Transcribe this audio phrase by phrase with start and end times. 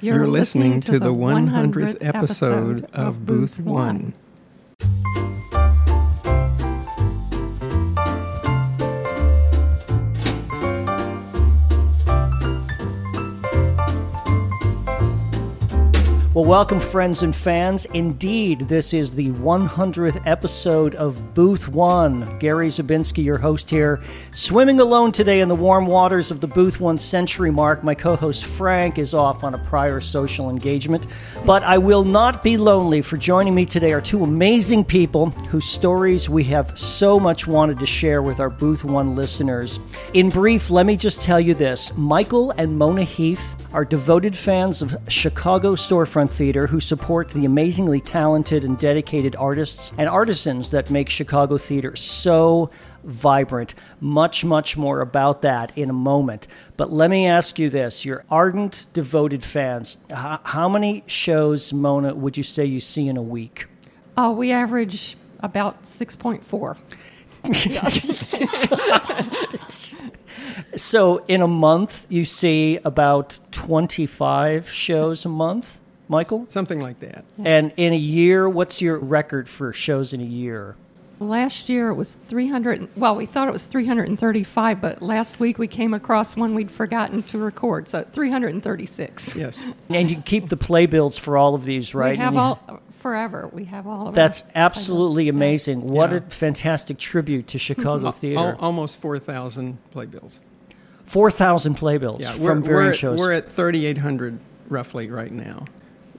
[0.00, 4.14] You're, listening, to, the 100th episode of Booth One.
[4.14, 4.29] Well,
[16.50, 17.84] welcome, friends and fans.
[17.94, 22.40] Indeed, this is the 100th episode of Booth One.
[22.40, 24.02] Gary Zabinski, your host here,
[24.32, 27.84] swimming alone today in the warm waters of the Booth One century mark.
[27.84, 31.06] My co host Frank is off on a prior social engagement,
[31.46, 33.00] but I will not be lonely.
[33.00, 37.78] For joining me today are two amazing people whose stories we have so much wanted
[37.78, 39.78] to share with our Booth One listeners.
[40.14, 44.82] In brief, let me just tell you this Michael and Mona Heath are devoted fans
[44.82, 50.90] of Chicago storefront theater who support the amazingly talented and dedicated artists and artisans that
[50.90, 52.70] make Chicago theater so
[53.04, 53.74] vibrant.
[54.00, 56.48] Much, much more about that in a moment.
[56.78, 59.98] But let me ask you this you're ardent, devoted fans.
[60.10, 63.66] H- how many shows, Mona, would you say you see in a week?
[64.16, 66.78] Uh, we average about 6.4.
[70.76, 75.79] So in a month, you see about 25 shows a month,
[76.10, 76.44] Michael?
[76.48, 77.24] Something like that.
[77.44, 80.74] And in a year, what's your record for shows in a year?
[81.20, 82.88] Last year it was 300.
[82.96, 87.22] Well, we thought it was 335, but last week we came across one we'd forgotten
[87.24, 89.36] to record, so 336.
[89.36, 89.64] Yes.
[89.90, 92.12] And you keep the playbills for all of these, right?
[92.12, 93.48] We have you- all forever.
[93.52, 95.26] We have all of That's our absolutely playlists.
[95.26, 95.30] Yeah.
[95.32, 95.88] amazing.
[95.88, 98.38] What a fantastic tribute to Chicago Al- theater.
[98.40, 100.40] al- almost 4,000 playbills.
[101.04, 103.18] 4,000 playbills Yeah, from various we're, shows.
[103.18, 105.64] We're at 3,800 roughly right now.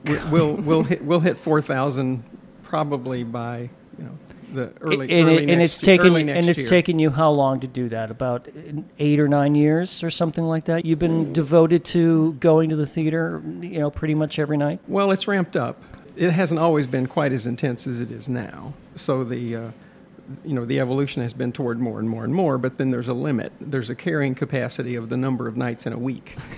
[0.06, 2.24] We'll we'll hit we'll hit 4,000
[2.64, 4.18] probably by you know
[4.54, 6.70] the early and, early and next, it's taken and it's year.
[6.70, 8.12] taken you how long to do that?
[8.12, 8.48] About
[9.00, 10.86] eight or nine years or something like that.
[10.86, 14.80] You've been devoted to going to the theater, you know, pretty much every night.
[14.88, 15.82] Well, it's ramped up.
[16.16, 18.74] It hasn't always been quite as intense as it is now.
[18.96, 19.72] So the uh,
[20.46, 22.58] you know the evolution has been toward more and more and more.
[22.58, 23.52] But then there's a limit.
[23.60, 26.36] There's a carrying capacity of the number of nights in a week.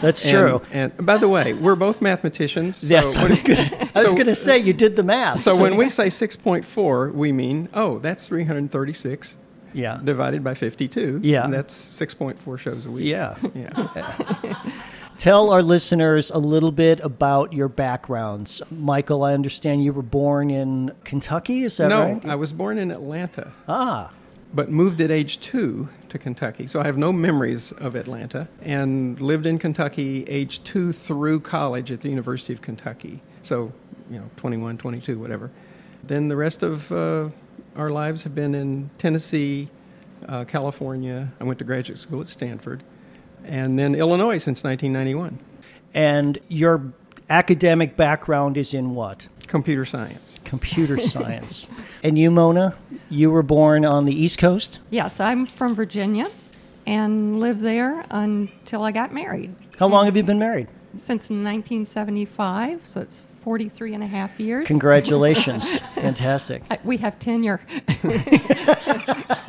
[0.00, 0.62] That's And- true.
[0.72, 2.78] And, by the way, we're both mathematicians.
[2.78, 3.68] so yes, I was gonna.
[3.94, 5.38] So- gonna say you did the math.
[5.40, 9.36] So when we say 6.4, we mean, oh, that's 336
[9.72, 11.20] yeah, divided by 52.
[11.22, 11.44] Yeah.
[11.44, 13.04] And that's 6.4 shows a week.
[13.04, 13.36] yeah.
[13.54, 14.56] Yeah.
[15.20, 19.22] Tell our listeners a little bit about your backgrounds, Michael.
[19.22, 21.64] I understand you were born in Kentucky.
[21.64, 22.24] Is that no, right?
[22.24, 24.12] I was born in Atlanta, ah,
[24.54, 26.66] but moved at age two to Kentucky.
[26.66, 31.92] So I have no memories of Atlanta and lived in Kentucky age two through college
[31.92, 33.20] at the University of Kentucky.
[33.42, 33.74] So,
[34.10, 35.50] you know, 21, 22, whatever.
[36.02, 37.28] Then the rest of uh,
[37.76, 39.68] our lives have been in Tennessee,
[40.26, 41.30] uh, California.
[41.38, 42.82] I went to graduate school at Stanford.
[43.44, 45.38] And then Illinois since 1991.
[45.94, 46.92] and your
[47.28, 49.28] academic background is in what?
[49.46, 50.38] Computer science.
[50.44, 51.68] Computer science.
[52.02, 52.76] and you, Mona,
[53.08, 54.78] you were born on the East Coast.
[54.90, 56.26] Yes, I'm from Virginia
[56.86, 59.54] and lived there until I got married.
[59.78, 60.68] How long have you been married?
[60.96, 64.66] Since 1975, so it's 43 and a half years.
[64.66, 65.78] Congratulations.
[65.94, 66.62] Fantastic.
[66.70, 67.60] I- We have tenure.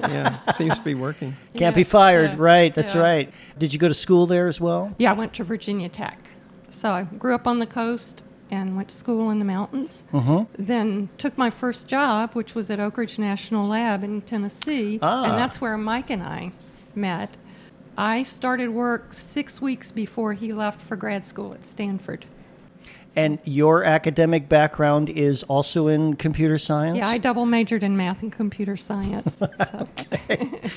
[0.09, 1.35] Yeah, seems to be working.
[1.55, 2.73] Can't Yeah, be fired, yeah, right?
[2.73, 3.01] That's yeah.
[3.01, 3.33] right.
[3.57, 4.93] Did you go to school there as well?
[4.97, 6.19] Yeah, I went to Virginia Tech.
[6.69, 10.03] So I grew up on the coast and went to school in the mountains.
[10.11, 10.61] Mm-hmm.
[10.61, 14.99] Then took my first job, which was at Oak Ridge National Lab in Tennessee.
[15.01, 15.23] Ah.
[15.23, 16.51] And that's where Mike and I
[16.95, 17.37] met.
[17.97, 22.25] I started work six weeks before he left for grad school at Stanford.
[23.15, 26.97] And your academic background is also in computer science?
[26.97, 29.37] Yeah, I double majored in math and computer science.
[29.37, 29.47] so.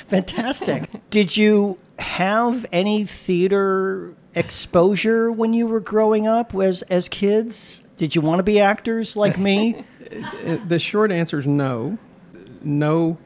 [0.08, 0.88] Fantastic.
[1.10, 7.82] Did you have any theater exposure when you were growing up as, as kids?
[7.96, 9.84] Did you want to be actors like me?
[10.66, 11.98] The short answer is no.
[12.62, 13.18] No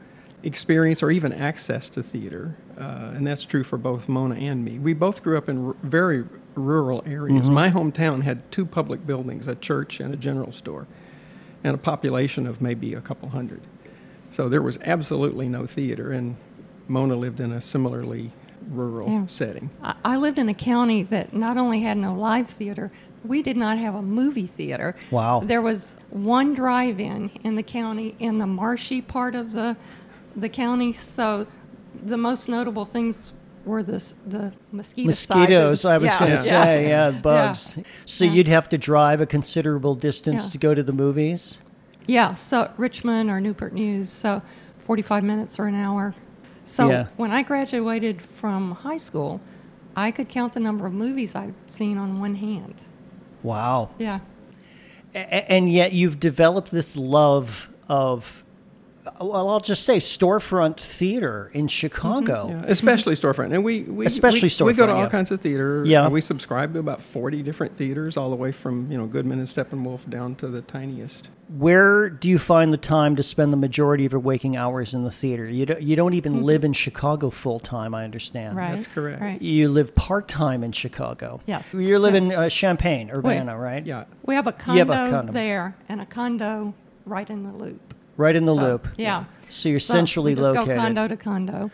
[0.43, 2.55] experience or even access to theater.
[2.79, 4.79] Uh, and that's true for both Mona and me.
[4.79, 6.23] We both grew up in r- very
[6.55, 7.49] rural areas.
[7.49, 10.87] My hometown had two public buildings a church and a general store,
[11.63, 13.61] and a population of maybe a couple hundred.
[14.31, 16.37] So there was absolutely no theater, and
[16.87, 18.31] Mona lived in a similarly
[18.69, 19.25] rural Yeah.
[19.25, 19.69] setting.
[19.83, 22.91] I I lived in a county that not only had no live theater,
[23.25, 24.95] we did not have a movie theater.
[25.11, 25.41] Wow.
[25.43, 29.75] There was one drive-in in the county in the marshy part of the
[30.35, 30.93] the county.
[30.93, 31.47] So
[32.05, 33.33] the most notable things
[33.65, 35.85] were this the mosquito Mosquitoes, sizes.
[35.85, 36.19] I was Yeah.
[36.19, 36.63] going to Yeah.
[36.63, 37.77] say, yeah, bugs.
[38.05, 38.31] So Yeah.
[38.31, 40.51] you'd have to drive a considerable distance Yeah.
[40.51, 41.59] to go to the movies?
[42.07, 44.41] Yeah, so Richmond or Newport News, so
[44.77, 46.15] 45 minutes or an hour.
[46.63, 47.05] So Yeah.
[47.17, 49.41] when I graduated from high school,
[49.95, 52.75] I could count the number of movies I'd seen on one hand.
[53.43, 53.89] Wow.
[53.99, 54.19] Yeah.
[55.13, 58.43] A- and yet you've developed this love of
[59.19, 64.49] well i'll just say storefront theater in chicago Yeah, especially storefront, and we, we Especially
[64.65, 65.09] we, we go to all yeah.
[65.09, 65.83] kinds of theater.
[65.85, 66.07] Yeah.
[66.09, 69.47] We subscribe to about forty different theaters, all the way from you know Goodman and
[69.47, 71.29] Steppenwolf down to the tiniest.
[71.57, 75.03] where do you find the time to spend the majority of your waking hours in
[75.03, 78.73] the theater you don't, you don't even live in chicago full time i understand Right.
[78.73, 79.19] That's correct.
[79.21, 79.41] Right.
[79.41, 81.73] you live part-time in chicago Yes.
[81.73, 85.31] you're living uh, champaign urbana right Yeah, We have a You have a condo.
[85.33, 86.73] there and a condo
[87.05, 87.88] right in the loop.
[88.19, 89.23] Right in the So, loop Yeah.
[89.47, 91.71] so you're So centrally we just located go condo to condo.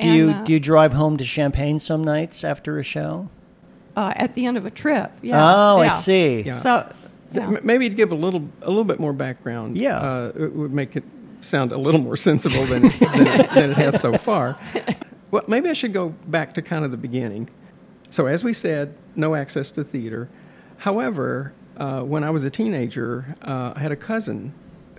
[0.00, 3.28] do you uh, do you drive home to champaign some nights after a show
[3.96, 5.12] uh, at the end of a trip?
[5.22, 5.40] Yeah.
[5.40, 6.54] oh i see Yeah.
[6.54, 6.92] So,
[7.32, 7.58] Th- yeah.
[7.62, 9.76] maybe to give a little a little bit more background.
[9.76, 9.98] Yeah.
[9.98, 11.04] uh, it would make it
[11.40, 14.58] sound a little more sensible than it, than, it, than it has so far.
[15.30, 17.48] Well, maybe I should go back to kind of the beginning.
[18.10, 20.28] So, as we said, no access to theater.
[20.78, 24.52] However, uh, when I was a teenager, uh, I had a cousin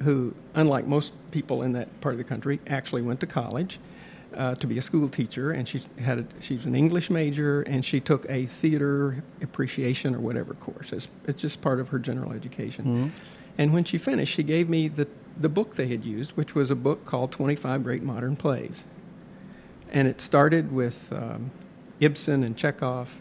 [0.03, 3.79] who, unlike most people in that part of the country, actually went to college
[4.35, 7.61] uh, to be a school teacher, and she had a, she was an English major,
[7.61, 10.93] and she took a theater appreciation or whatever course.
[10.93, 12.83] It's, it's just part of her general education.
[13.57, 15.07] And when she finished, she gave me the
[15.39, 18.85] the book they had used, which was a book called Twenty Five Great Modern Plays,
[19.91, 21.51] and it started with um,
[21.99, 23.15] Ibsen and Chekhov,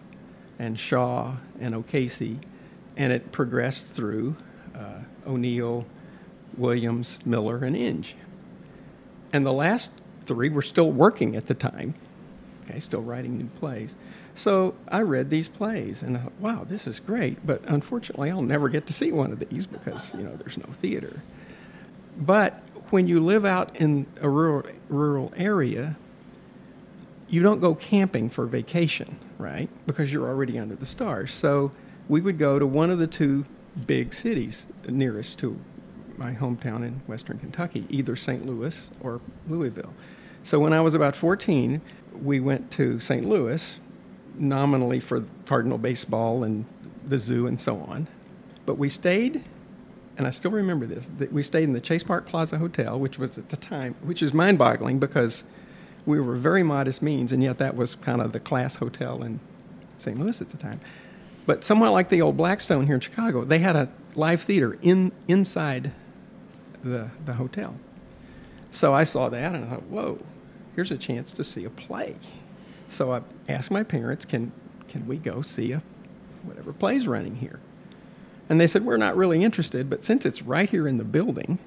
[0.59, 2.39] and Shaw and O'Casey,
[2.97, 4.37] and it progressed through
[4.75, 5.87] uh, O'Neill,
[6.57, 8.15] Williams, Miller, and Inge.
[9.33, 9.93] And the last
[10.25, 11.95] three were still working at the time,
[12.65, 13.95] okay, still writing new plays.
[14.35, 17.47] So I read these plays and I thought, wow, this is great.
[17.47, 20.73] But unfortunately, I'll never get to see one of these because, you know, there's no
[20.73, 21.23] theater.
[22.19, 25.97] But when you live out in a rural, rural area,
[27.29, 29.69] you don't go camping for vacation, right?
[29.87, 31.33] Because you're already under the stars.
[31.33, 31.73] So
[32.09, 33.47] we would go to one of the two
[33.87, 35.59] big cities nearest to
[36.19, 38.47] my hometown in western Kentucky, either St.
[38.47, 39.93] Louis or Louisville.
[40.43, 41.81] So when I was about 14,
[42.23, 43.29] we went to St.
[43.29, 43.81] Louis,
[44.39, 46.65] nominally for Cardinal baseball and
[47.07, 48.07] the zoo and so on.
[48.65, 49.45] But we stayed,
[50.17, 53.19] and I still remember this, that we stayed in the Chase Park Plaza Hotel, which
[53.19, 55.45] was at the time, which is mind boggling because
[56.05, 59.41] we were very modest means, and yet that was kind of the class hotel in
[59.99, 60.19] St.
[60.19, 60.81] Louis at the time.
[61.47, 65.13] But somewhat like the old Blackstone here in Chicago, they had a live theater in
[65.29, 65.93] inside
[66.87, 67.75] the the hotel.
[68.71, 70.19] So I saw that and I thought, whoa,
[70.75, 72.17] here's a chance to see a play.
[72.89, 74.53] So I asked my parents, can
[74.89, 75.83] can we go see a
[76.43, 77.61] whatever play's running here?
[78.49, 81.59] And they said, we're not really interested, but since it's right here in the building,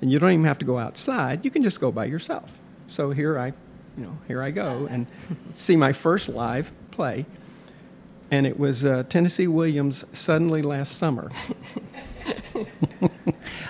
[0.00, 2.58] and you don't even have to go outside, you can just go by yourself.
[2.86, 3.46] So here I,
[3.96, 5.06] you know, here I go and
[5.54, 7.26] see my first live play,
[8.30, 11.30] and it was uh, Tennessee Williams' "Suddenly Last Summer."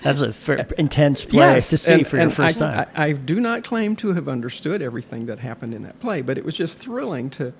[0.02, 2.88] That's a fair, intense play Yes, to see and- for your first I, time.
[2.94, 6.38] I, I do not claim to have understood everything that happened in that play, but
[6.38, 7.52] it was just thrilling to,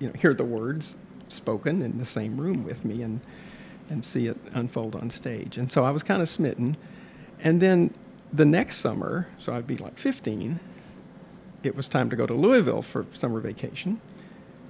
[0.00, 0.96] you know, hear the words
[1.28, 3.20] spoken in the same room with me and
[3.90, 5.58] and see it unfold on stage.
[5.58, 6.76] And so I was kind of smitten.
[7.40, 7.92] And then
[8.32, 10.58] the next summer, so I'd be like 15,
[11.62, 14.00] it was time to go to Louisville for summer vacation.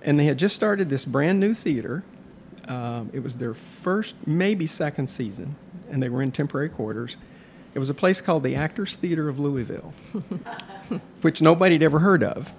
[0.02, 2.02] And they had just started this brand new theater.
[2.66, 5.55] Um, it was their first, maybe second season,
[5.94, 7.17] and they were in temporary quarters.
[7.72, 9.94] It was a place called the Actors Theater of Louisville,
[11.22, 12.53] which nobody had ever heard of.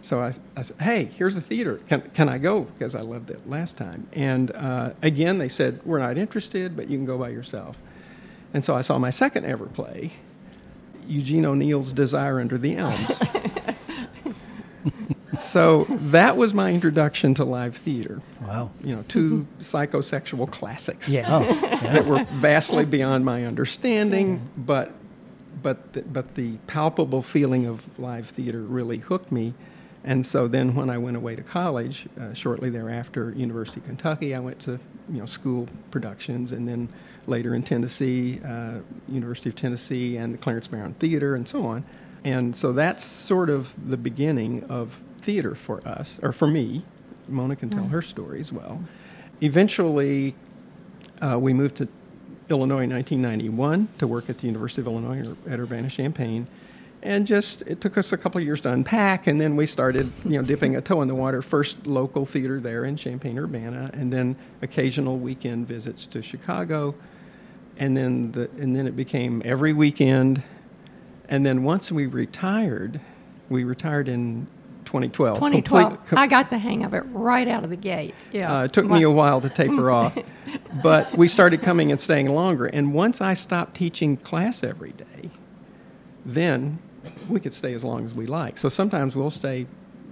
[0.00, 1.80] So I, I said, hey, here's the theater.
[1.88, 2.62] Can, can I go?
[2.62, 4.06] Because I loved it last time.
[4.12, 7.76] And uh, again, they said, we're not interested, but you can go by yourself.
[8.54, 10.12] And so I saw my second ever play,
[11.08, 13.20] Eugene O'Neill's Desire Under the Elms.
[15.36, 18.20] so that was my introduction to live theater.
[18.42, 18.70] wow.
[18.82, 21.26] You know, 2 psychosexual classics Yeah.
[21.28, 21.92] Oh, yeah.
[21.94, 24.92] that were vastly beyond my understanding, but
[25.62, 29.54] but the, but the palpable feeling of live theater really hooked me.
[30.04, 34.36] And so then, when I went away to college, uh, shortly thereafter, University of Kentucky,
[34.36, 34.72] I went to
[35.10, 36.88] you know school productions, and then
[37.26, 38.78] later in Tennessee, uh,
[39.08, 41.82] University of Tennessee, and the Clarence Brown Theater, and so on.
[42.22, 46.84] And so that's sort of the beginning of theater for us, or for me.
[47.28, 48.84] Mona can tell her story as well.
[49.42, 50.36] Eventually,
[51.20, 51.88] uh, we moved to
[52.48, 56.46] Illinois in 1991 to work at the University of Illinois at Urbana Champaign.
[57.02, 60.10] And just, it took us a couple of years to unpack, and then we started,
[60.24, 61.42] you know, dipping a toe in the water.
[61.42, 66.94] First local theater there in Champaign, Urbana, and then occasional weekend visits to Chicago.
[67.76, 70.44] And then, the, and then it became every weekend.
[71.28, 73.00] And then once we retired,
[73.48, 74.46] we retired in
[75.02, 75.36] 2012.
[75.38, 75.90] 2012.
[76.06, 78.14] Complete- I got the hang of it right out of the gate.
[78.32, 78.58] Yeah.
[78.60, 80.16] uh, it took me a while to taper off,
[80.82, 82.66] but we started coming and staying longer.
[82.66, 85.30] And once I stopped teaching class every day,
[86.24, 86.78] then
[87.28, 88.58] we could stay as long as we like.
[88.58, 89.66] So sometimes we'll stay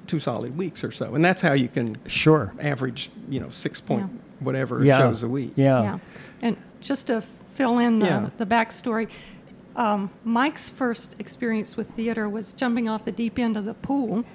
[0.06, 2.52] two solid weeks or so, and that's how you can Sure.
[2.60, 4.18] average, you know, six point Yeah.
[4.40, 4.98] whatever Yeah.
[4.98, 5.52] shows a week.
[5.56, 5.82] Yeah.
[5.82, 5.98] Yeah.
[6.42, 7.22] And just to
[7.54, 8.30] fill in the, Yeah.
[8.36, 9.08] the backstory,
[9.76, 14.24] um, Mike's first experience with theater was jumping off the deep end of the pool.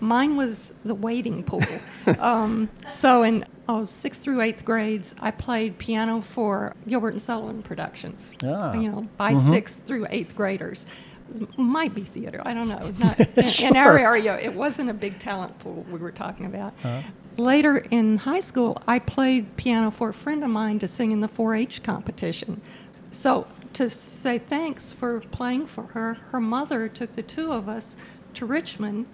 [0.00, 1.62] Mine was the wading pool.
[2.18, 7.62] um, so in oh, sixth through eighth grades, I played piano for Gilbert and Sullivan
[7.62, 8.32] productions.
[8.44, 8.72] Ah.
[8.74, 10.86] You know, by sixth through eighth graders.
[11.58, 12.40] Might be theater.
[12.44, 12.90] I don't know.
[12.98, 13.26] Not, in,
[13.70, 14.04] in our Uh-huh.
[14.06, 16.72] area, it wasn't a big talent pool we were talking about.
[17.36, 21.20] Later in high school, I played piano for a friend of mine to sing in
[21.20, 22.60] the 4 H competition.
[23.10, 27.96] So, to say thanks for playing for her, her mother took the two of us
[28.34, 29.06] to Richmond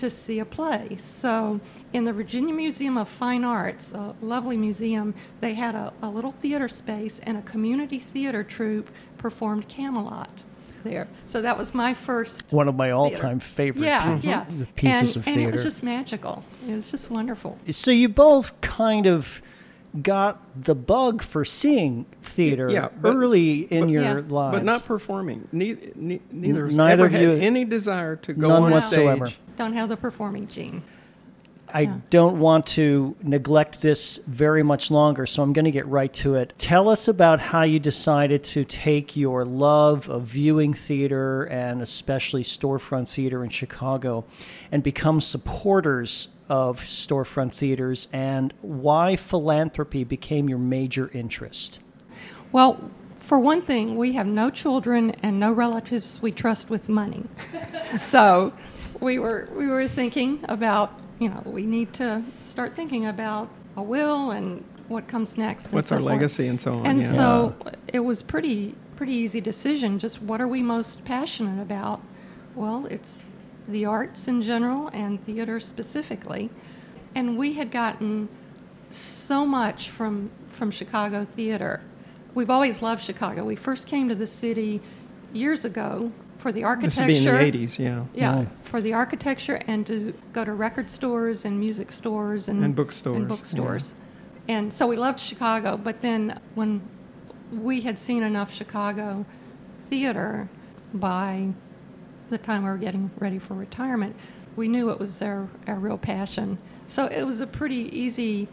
[0.00, 0.96] to see a play.
[0.98, 1.60] So,
[1.92, 6.32] in the Virginia Museum of Fine Arts, a lovely museum, they had a, a little
[6.32, 10.42] theater space, and a community theater troupe performed Camelot
[10.82, 11.06] there.
[11.24, 14.44] So, that was my first One of my all-time favorite yeah, pieces, yeah.
[14.74, 15.48] pieces and, of and theater.
[15.50, 16.44] it was just magical.
[16.66, 17.58] It was just wonderful.
[17.70, 19.42] so you both kind of
[20.02, 24.20] got the bug for seeing theater Yeah, but- early in but- your Yeah.
[24.28, 24.56] lives.
[24.56, 25.48] But not performing.
[25.52, 28.62] Neither, ne- neither of us neither ever of had you- any desire to go None
[28.64, 29.26] on whatsoever.
[29.26, 29.38] stage.
[29.56, 30.82] Don't have the performing gene.
[31.74, 36.12] I don't want to neglect this very much longer, so I'm going to get right
[36.14, 36.52] to it.
[36.58, 42.42] Tell us about how you decided to take your love of viewing theater and especially
[42.42, 44.24] storefront theater in Chicago
[44.70, 51.80] and become supporters of storefront theaters and why philanthropy became your major interest.
[52.52, 57.24] Well, for one thing, we have no children and no relatives we trust with money.
[57.96, 58.52] so
[59.00, 63.82] we were we were thinking about you know we need to start thinking about a
[63.82, 65.66] will and what comes next.
[65.66, 66.12] and What's so our forth.
[66.12, 66.86] legacy and so on.
[66.86, 67.12] And yeah.
[67.12, 67.54] so
[67.86, 69.98] it was pretty pretty easy decision.
[70.00, 72.00] Just what are we most passionate about?
[72.56, 73.24] Well, it's
[73.68, 76.50] the arts in general and theater specifically.
[77.14, 78.28] And we had gotten
[78.90, 81.80] so much from from Chicago theater.
[82.34, 83.44] We've always loved Chicago.
[83.44, 84.80] We first came to the city
[85.32, 86.10] years ago
[86.40, 87.06] for the architecture.
[87.06, 87.44] this architecture.
[87.44, 88.04] would be in the 80s, yeah.
[88.14, 88.48] Yeah, Right.
[88.64, 93.16] for the architecture and to go to record stores and music stores and, And bookstores,
[93.16, 93.28] And yeah.
[93.28, 93.94] bookstores.
[94.48, 96.80] And so we loved Chicago, but then when
[97.52, 99.26] we had seen enough Chicago
[99.88, 100.48] theater
[100.94, 101.50] by
[102.30, 104.16] the time we were getting ready for retirement,
[104.56, 106.58] we knew it was our, our real passion.
[106.86, 108.48] So it was a pretty easy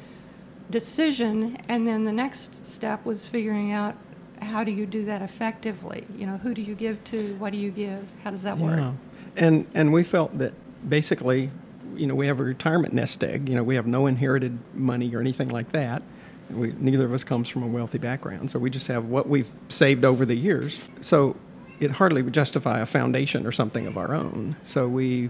[0.69, 1.57] decision.
[1.67, 3.95] And then the next step was figuring out
[4.41, 6.05] how do you do that effectively?
[6.15, 7.35] You know, who do you give to?
[7.35, 8.05] What do you give?
[8.23, 8.79] How does that work?
[8.79, 8.93] Yeah.
[9.35, 10.53] And and we felt that
[10.87, 11.51] basically,
[11.95, 13.49] you know, we have a retirement nest egg.
[13.49, 16.01] You know, we have no inherited money or anything like that.
[16.49, 19.49] We, neither of us comes from a wealthy background, so we just have what we've
[19.67, 20.81] saved over the years.
[21.01, 21.35] So
[21.79, 24.55] it hardly would justify a foundation or something of our own.
[24.63, 25.29] So we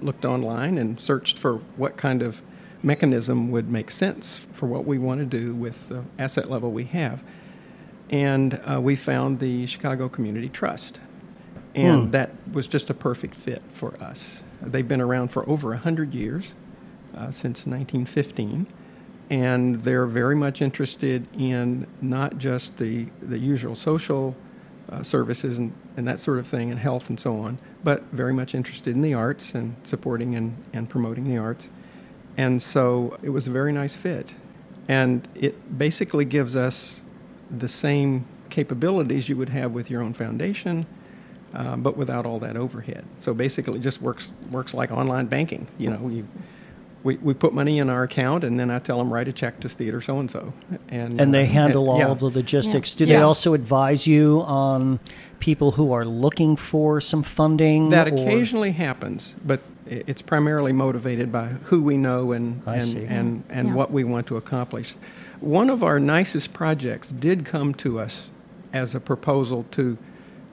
[0.00, 2.42] looked online and searched for what kind of
[2.82, 6.84] mechanism would make sense for what we want to do with the asset level we
[6.84, 7.22] have.
[8.10, 11.00] And uh, we found the Chicago Community Trust.
[11.74, 12.10] And Hmm.
[12.12, 14.42] that was just a perfect fit for us.
[14.62, 16.54] They've been around for over 100 years,
[17.14, 18.66] uh, since 1915.
[19.28, 24.36] And they're very much interested in not just the, the usual social
[24.90, 28.32] uh, services and, and that sort of thing, and health and so on, but very
[28.32, 31.70] much interested in the arts and supporting and, and promoting the arts.
[32.36, 34.34] And so it was a very nice fit.
[34.86, 37.02] And it basically gives us
[37.50, 40.86] the same capabilities you would have with your own foundation,
[41.54, 43.04] uh, but without all that overhead.
[43.18, 45.66] So basically, it just works works like online banking.
[45.78, 46.26] You know, you,
[47.02, 49.60] we, we put money in our account, and then I tell them write a check
[49.60, 50.52] to theater so and so,
[50.88, 52.08] and And they uh, handle all yeah.
[52.08, 52.94] of the logistics.
[52.94, 52.98] Yeah.
[52.98, 54.98] Do they also advise you on
[55.38, 57.90] people who are looking for some funding?
[57.90, 62.84] That or- occasionally happens, but it's primarily motivated by who we know and I and
[62.84, 63.04] see.
[63.04, 63.74] and, and Yeah.
[63.74, 64.96] what we want to accomplish.
[65.40, 68.30] One of our nicest projects did come to us
[68.72, 69.98] as a proposal to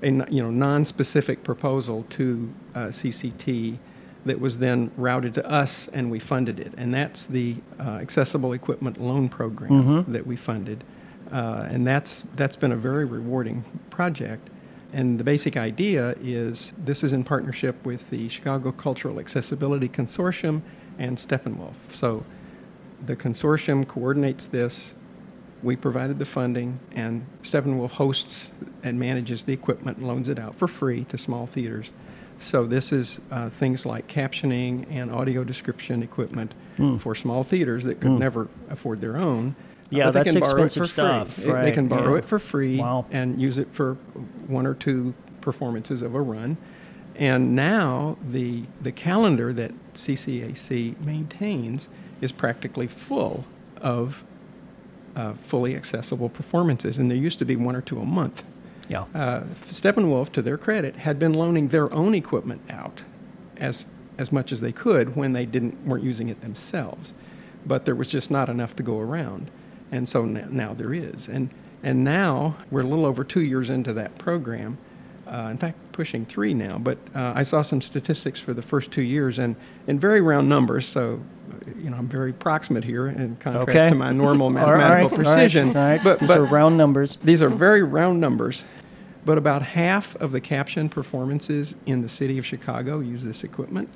[0.02, 3.78] a you know non-specific proposal to uh, CCT
[4.26, 8.54] that was then routed to us and we funded it, and that's the uh, accessible
[8.54, 10.84] equipment loan program that we funded,
[11.32, 14.50] uh, and that's that's been a very rewarding project.
[14.92, 20.62] And the basic idea is this is in partnership with the Chicago Cultural Accessibility Consortium
[21.00, 21.74] and Steppenwolf.
[21.92, 22.24] So
[23.06, 24.96] the consortium coordinates this.
[25.62, 28.52] We provided the funding, and Steppenwolf hosts
[28.84, 31.94] and manages the equipment and loans it out for free to small theaters.
[32.38, 36.54] So this is uh, things like captioning and audio description equipment
[37.00, 39.56] for small theaters that could never afford their own.
[39.60, 41.52] Uh, Yeah, but they that's can borrow it expensive for stuff, free.
[41.54, 42.20] They- They can borrow yeah.
[42.20, 43.06] it for free Wow.
[43.12, 43.94] and use it for
[44.48, 46.58] one or two performances of a run.
[47.16, 51.88] And now the the calendar that CCAC maintains
[52.24, 53.46] is practically full
[53.82, 54.24] of
[55.16, 58.44] uh, fully accessible performances, and there used to be one or two a month.
[58.90, 59.06] Yeah.
[59.14, 63.04] Uh, Steppenwolf, to their credit, had been loaning their own equipment out
[63.58, 63.86] as
[64.18, 67.14] as much as they could when they didn't weren't using it themselves,
[67.66, 69.50] but there was just not enough to go around,
[69.92, 71.50] and so now, now there is, and
[71.82, 74.78] and now we're a little over two years into that program.
[75.26, 76.78] Uh, in fact, pushing three now.
[76.78, 79.56] But uh, I saw some statistics for the first two years, and
[79.88, 80.86] in very round numbers.
[80.86, 81.22] So,
[81.82, 83.90] you know, I'm very approximate here in contrast Okay.
[83.90, 85.70] to my normal mathematical all right, precision.
[85.70, 86.04] All right.
[86.04, 87.18] But, These but are round numbers.
[87.24, 88.66] these are very round numbers,
[89.26, 93.90] but about half of the caption performances in the city of Chicago use this equipment,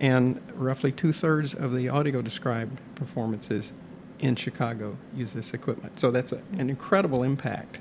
[0.00, 3.72] and roughly two thirds of the audio described performances
[4.20, 5.98] in Chicago use this equipment.
[6.00, 7.78] So that's a, an incredible impact.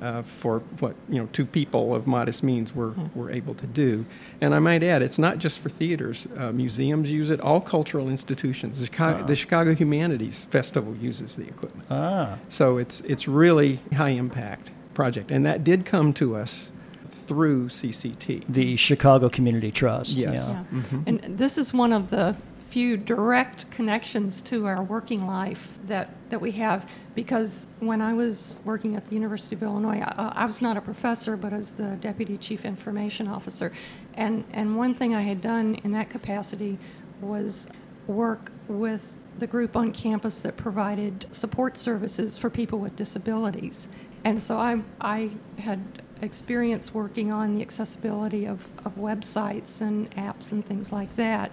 [0.00, 4.04] Uh, for what you know, two people of modest means were, were able to do,
[4.40, 6.26] and I might add, it's not just for theaters.
[6.36, 7.40] Uh, museums use it.
[7.40, 8.80] All cultural institutions.
[8.80, 11.86] The Chicago, the Chicago Humanities Festival uses the equipment.
[11.90, 12.38] Ah.
[12.48, 16.72] So it's it's really high impact project, and that did come to us
[17.06, 18.44] through CCT.
[18.48, 20.16] The Chicago Community Trust.
[20.16, 20.50] Yes.
[20.50, 20.64] Yeah.
[20.72, 20.98] Yeah.
[21.06, 22.36] And this is one of the
[22.74, 28.58] few direct connections to our working life that, that we have because when I was
[28.64, 31.70] working at the University of Illinois, I, I was not a professor, but I was
[31.70, 33.72] the deputy chief information officer.
[34.14, 36.76] And, and one thing I had done in that capacity
[37.20, 37.70] was
[38.08, 43.86] work with the group on campus that provided support services for people with disabilities.
[44.24, 50.50] And so I, I had experience working on the accessibility of, of websites and apps
[50.50, 51.52] and things like that.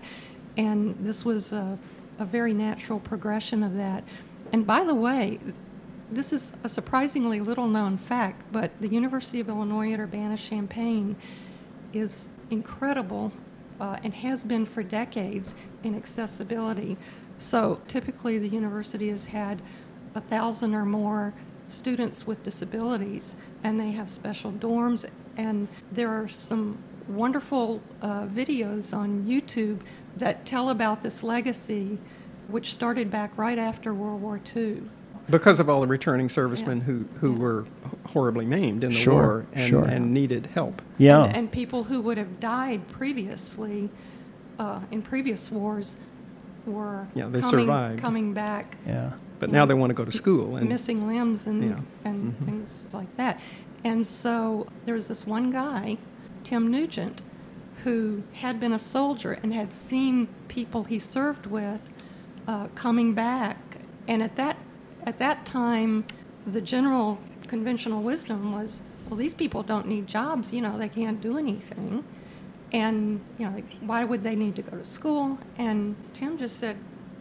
[0.57, 1.77] And this was a,
[2.19, 4.03] a very natural progression of that.
[4.51, 5.39] And by the way,
[6.11, 11.15] this is a surprisingly little known fact, but the University of Illinois at Urbana Champaign
[11.93, 13.31] is incredible
[13.79, 16.97] uh, and has been for decades in accessibility.
[17.37, 19.61] So typically, the university has had
[20.13, 21.33] a thousand or more
[21.69, 25.09] students with disabilities, and they have special dorms.
[25.37, 29.79] And there are some wonderful uh, videos on YouTube
[30.17, 31.97] that tell about this legacy,
[32.47, 34.83] which started back right after World War II.
[35.29, 36.83] Because of all the returning servicemen Yeah.
[36.85, 37.37] who, who Yeah.
[37.39, 37.65] were
[38.07, 39.83] horribly maimed in the Sure, war and, sure.
[39.85, 40.81] and needed help.
[40.97, 41.23] Yeah.
[41.25, 43.89] And, and people who would have died previously
[44.59, 45.97] uh, in previous wars
[46.65, 47.99] were Yeah, they coming, survived.
[48.01, 49.11] coming back, yeah.
[49.39, 50.57] But now they want to go to school.
[50.57, 51.79] And missing limbs and, Yeah.
[52.05, 53.39] and things like that.
[53.83, 55.97] And so there was this one guy,
[56.43, 57.23] Tim Nugent,
[57.83, 61.89] who had been a soldier and had seen people he served with
[62.47, 63.57] uh, coming back.
[64.07, 64.57] And at that,
[65.05, 66.05] at that time,
[66.45, 70.53] the general conventional wisdom was, well, these people don't need jobs.
[70.53, 72.03] You know, they can't do anything.
[72.71, 75.39] And, you know, like, why would they need to go to school?
[75.57, 76.77] And Tim just said,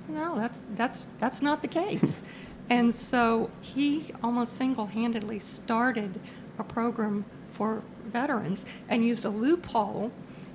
[0.09, 2.23] no, that's, that's, that's not the case.
[2.70, 6.20] and so he almost single handedly started
[6.59, 10.12] a program for veterans and used a loophole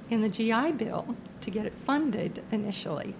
[0.10, 3.15] in the GI Bill to get it funded initially.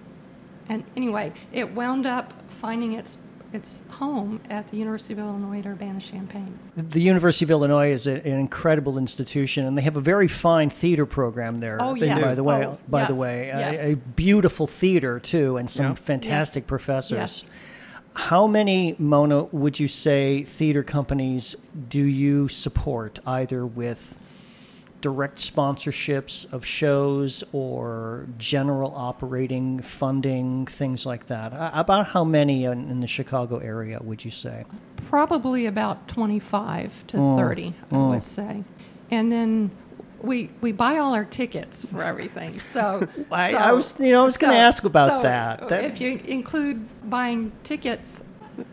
[0.68, 3.18] And anyway, it wound up finding its
[3.52, 6.58] its home at the University of Illinois at Urbana-Champaign.
[6.76, 10.68] The University of Illinois is a, an incredible institution, and they have a very fine
[10.68, 11.78] theater program there.
[11.80, 12.20] Oh, They yes.
[12.22, 13.92] By the way, Oh, by the yes, way, a- yes.
[13.92, 15.94] a, beautiful theater too, and some Yeah.
[15.94, 16.68] fantastic Yes.
[16.68, 17.16] professors.
[17.16, 17.44] Yes.
[18.14, 21.54] How many Mona would you say theater companies
[21.88, 24.18] do you support, either with
[25.00, 31.52] direct sponsorships of shows or general operating funding, things like that?
[31.74, 34.64] About how many in, in the Chicago area would you say?
[35.08, 38.10] Probably about 25 to Mm, 30, I mm.
[38.10, 38.64] would say.
[39.10, 39.70] And then
[40.22, 42.58] we we buy all our tickets for everything.
[42.60, 45.68] So I- so- I was- you know, I was gonna ask about so that.
[45.68, 48.24] That- If you include buying tickets,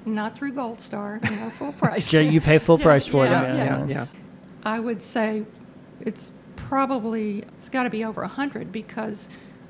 [0.05, 2.11] not through Goldstar, you know, full price.
[2.13, 3.89] You pay full price for yeah, them.
[3.89, 4.05] yeah, yeah.
[4.63, 5.43] I would say
[6.01, 9.29] it's probably it's got to be over 100 because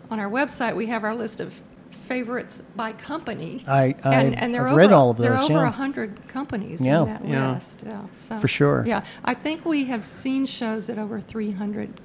[0.10, 3.64] on our website we have our list of favorites by company.
[3.68, 5.24] I- I- and, and there are I've read over, all of those.
[5.26, 5.66] There are those, over yeah.
[5.66, 7.02] 100 companies Yeah.
[7.02, 7.52] in that Yeah.
[7.54, 7.84] list.
[7.86, 8.84] Yeah, so, For sure.
[8.86, 12.02] Yeah, I think we have seen shows at over 300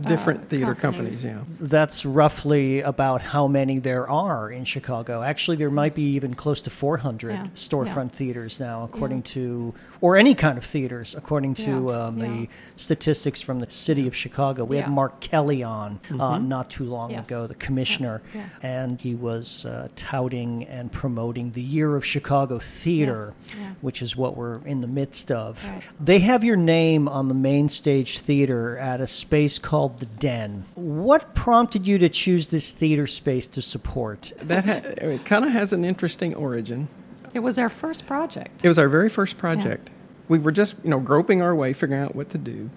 [0.00, 1.22] different uh, theater companies.
[1.22, 1.24] companies.
[1.24, 1.66] Yeah.
[1.66, 5.22] That's roughly about how many there are in Chicago.
[5.22, 8.16] Actually, there might be even close to 400 Yeah, storefront yeah.
[8.18, 9.22] theaters now, according Yeah.
[9.34, 12.26] to, or any kind of theaters, according to Yeah, um, yeah.
[12.28, 14.64] the statistics from the city of Chicago.
[14.64, 17.26] We had Mark Kelly on uh, not too long Yes.
[17.26, 18.42] ago, the commissioner, Yeah.
[18.62, 23.70] and he was uh, touting and promoting the Year of Chicago Theater, Yes, yeah.
[23.80, 25.64] which is what we're in the midst of.
[25.68, 25.82] Right.
[26.00, 30.64] They have your name on the main stage theater at a space called the Den.
[30.74, 34.32] What prompted you to choose this theater space to support?
[34.40, 36.88] That ha- it kind of has an interesting origin.
[37.32, 38.64] It was our first project.
[38.64, 39.90] It was our very first project.
[40.28, 42.70] We were just, you know, groping our way, figuring out what to do,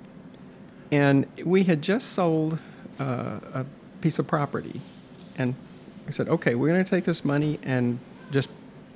[0.91, 2.59] and we had just sold
[2.99, 3.65] uh, a
[4.01, 4.81] piece of property,
[5.37, 5.55] and
[6.05, 7.99] we said, okay, we're going to take this money and
[8.31, 8.49] just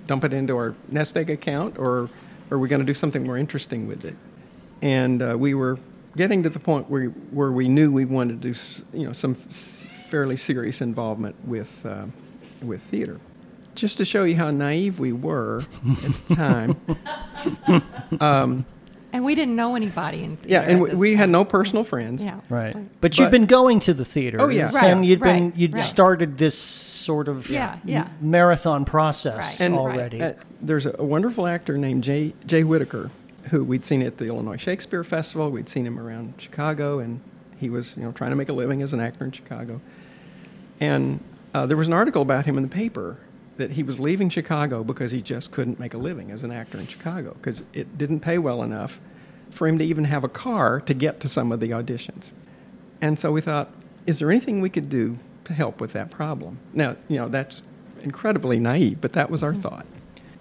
[0.08, 2.10] dump it into our nest egg account, or
[2.50, 4.16] or we're going to do something more interesting with it.
[4.82, 5.78] And uh, we were
[6.16, 8.60] getting to the point where where we knew we wanted to do,
[8.98, 12.06] you know, some fairly serious involvement with uh,
[12.62, 13.20] with theater.
[13.74, 15.64] Just to show you how naive we were
[16.04, 16.76] at the time.
[19.14, 20.50] And we didn't know anybody in theater.
[20.54, 22.24] Yeah, and at we, this we had no personal friends.
[22.24, 22.40] Yeah.
[22.50, 22.74] Right.
[23.02, 24.38] But you've been going to the theater.
[24.40, 24.72] Oh, yeah.
[24.74, 25.82] Right, And you'd been you'd right.
[25.82, 28.04] started this sort of Yeah, yeah.
[28.04, 30.22] m- marathon process Right, And already.
[30.22, 33.12] uh, there's a, a wonderful actor named Jay, Jay Whitaker,
[33.52, 35.52] who we'd seen at the Illinois Shakespeare Festival.
[35.52, 37.22] We'd seen him around Chicago, and
[37.58, 39.80] he was you know trying to make a living as an actor in Chicago.
[40.80, 43.18] And uh, there was an article about him in the paper
[43.58, 46.80] that he was leaving Chicago because he just couldn't make a living as an actor
[46.80, 49.00] in Chicago because it didn't pay well enough
[49.52, 52.32] for him to even have a car to get to some of the auditions.
[53.02, 53.70] And so we thought,
[54.08, 56.58] is there anything we could do to help with that problem?
[56.74, 57.62] Now, you know, that's
[58.00, 59.86] incredibly naive, but that was our thought.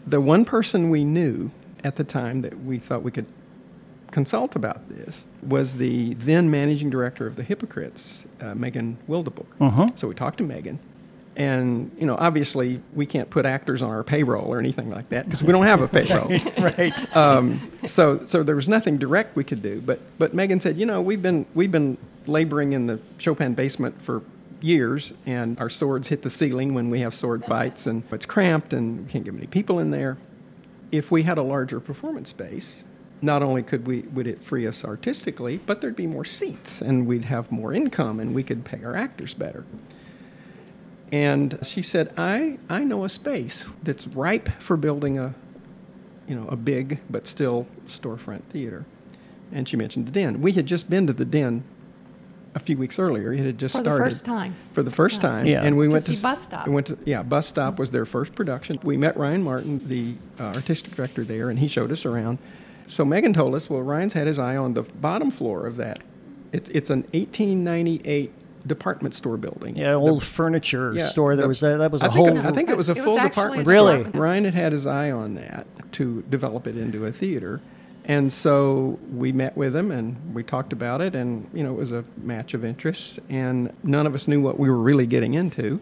[0.06, 1.50] The one person we knew
[1.84, 3.26] at the time that we thought we could
[4.10, 9.46] consult about this was the then managing director of the Hypocrites, uh, Megan Wildeboer.
[9.98, 10.78] So we talked to Megan.
[11.36, 15.24] And, you know, obviously we can't put actors on our payroll or anything like that
[15.24, 16.28] because we don't have a payroll.
[16.58, 17.16] right.
[17.16, 19.80] um, so so there was nothing direct we could do.
[19.80, 24.02] But but Megan said, you know, we've been we've been laboring in the Chopin basement
[24.02, 24.22] for
[24.60, 28.72] years, and our swords hit the ceiling when we have sword fights, and it's cramped,
[28.72, 30.18] and we can't get many people in there.
[30.90, 32.84] If we had a larger performance space,
[33.22, 37.06] not only could we would it free us artistically, but there'd be more seats, and
[37.06, 39.64] we'd have more income, and we could pay our actors better.
[41.12, 45.34] And she said, I, I know a space that's ripe for building a,
[46.28, 48.84] you know, a big but still storefront theater.
[49.52, 50.40] And she mentioned the Den.
[50.40, 51.64] We had just been to the Den
[52.54, 53.32] a few weeks earlier.
[53.32, 54.54] It had just For the started first time.
[54.72, 55.28] For the first Yeah.
[55.28, 55.62] time, Yeah.
[55.62, 56.66] and we To went see s- Bus Stop.
[56.66, 58.78] We went to yeah, Bus Stop was their first production.
[58.82, 62.38] We met Ryan Martin, the uh, artistic director there, and he showed us around.
[62.88, 66.00] So Megan told us, well, Ryan's had his eye on the bottom floor of that.
[66.52, 68.32] It's it's an 1898
[68.66, 69.76] department store building.
[69.76, 71.36] Yeah, The- old furniture yeah, store.
[71.36, 72.46] There the- was a, that was a I think, whole.
[72.46, 74.04] I think it was a It full actually a department Really?
[74.10, 74.20] store.
[74.20, 77.60] Ryan had had his eye on that to develop it into a theater.
[78.04, 81.76] And so we met with him and we talked about it, and you know it
[81.78, 85.34] was a match of interests, and none of us knew what we were really getting
[85.34, 85.80] into.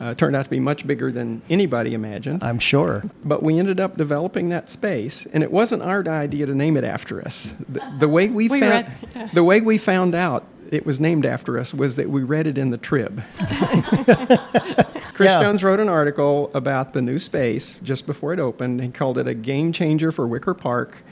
[0.00, 2.42] Uh, it turned out to be much bigger than anybody imagined.
[2.42, 3.04] I'm sure.
[3.24, 6.82] But we ended up developing that space, and it wasn't our idea to name it
[6.84, 7.54] after us.
[7.68, 11.24] The, the way we, We found read- the way we found out it was named
[11.24, 13.22] after us was that we read it in the Trib.
[15.14, 15.40] Chris Yeah.
[15.40, 18.80] Jones wrote an article about the new space just before it opened.
[18.82, 21.02] He called it a game changer for Wicker Park.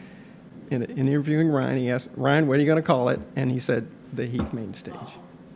[0.73, 3.51] In, in interviewing Ryan, he asked Ryan, "What are you going to call it?" And
[3.53, 4.95] he said, "The Heath Main Stage."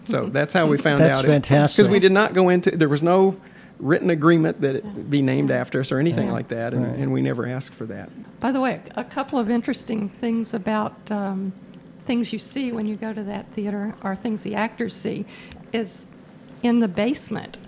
[0.05, 1.07] So that's how we found out.
[1.07, 1.25] That's out.
[1.25, 1.77] fantastic.
[1.85, 3.37] Because we did not go into there was no
[3.79, 6.33] written agreement that it be named after us or anything Yeah.
[6.33, 8.09] like that, and, and we never asked for that.
[8.41, 11.53] By the way, a couple of interesting things about um,
[12.07, 15.27] things you see when you go to that theater, or things the actors see,
[15.73, 16.07] is
[16.63, 17.59] in the basement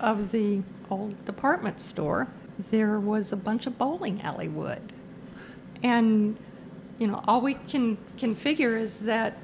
[0.00, 2.28] of the old department store,
[2.70, 4.92] there was a bunch of bowling alley wood.
[5.82, 6.36] And,
[6.98, 9.38] you know, all we can, can figure is that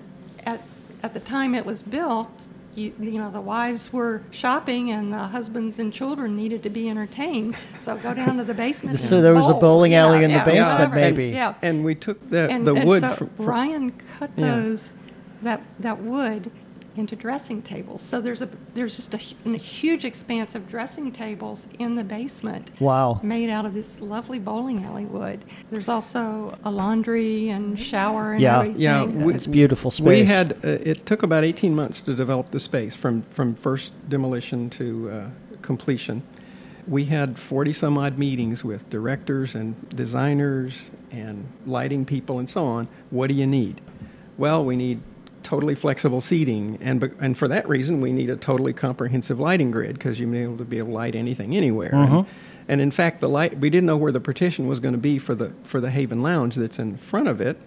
[0.44, 0.62] at,
[1.02, 2.30] at the time it was built,
[2.76, 6.88] you, you know, the wives were shopping and the husbands and children needed to be
[6.88, 7.56] entertained.
[7.80, 8.98] So go down to the basement.
[9.00, 10.94] So there was a bowl, bowling you know, alley in the yeah, basement, whatever.
[10.94, 11.28] maybe.
[11.30, 11.54] Yeah.
[11.62, 14.54] And we took the And, the and wood so from, from Ryan cut Yeah.
[14.54, 14.92] those
[15.42, 16.50] that that wood
[17.00, 18.00] into dressing tables.
[18.00, 22.70] So there's a there's just a, a huge expanse of dressing tables in the basement.
[22.80, 23.18] Wow.
[23.24, 25.44] Made out of this lovely bowling alley wood.
[25.70, 28.58] There's also a laundry and shower and Yeah.
[28.60, 28.80] everything.
[28.80, 30.06] Yeah, we- It's beautiful space.
[30.20, 33.92] We had uh, it took about eighteen months to develop the space from from first
[34.08, 35.26] demolition to uh,
[35.62, 36.22] completion.
[36.86, 42.64] We had forty some odd meetings with directors and designers and lighting people and so
[42.66, 42.88] on.
[43.10, 43.80] What do you need?
[44.38, 45.00] Well, we need
[45.42, 49.94] totally flexible seating, and and for that reason, we need a totally comprehensive lighting grid
[49.94, 51.94] because you're able to be able to light anything anywhere.
[51.94, 52.26] And,
[52.68, 55.18] and in fact, the light we didn't know where the partition was going to be
[55.18, 57.58] for the for the Haven Lounge that's in front of it,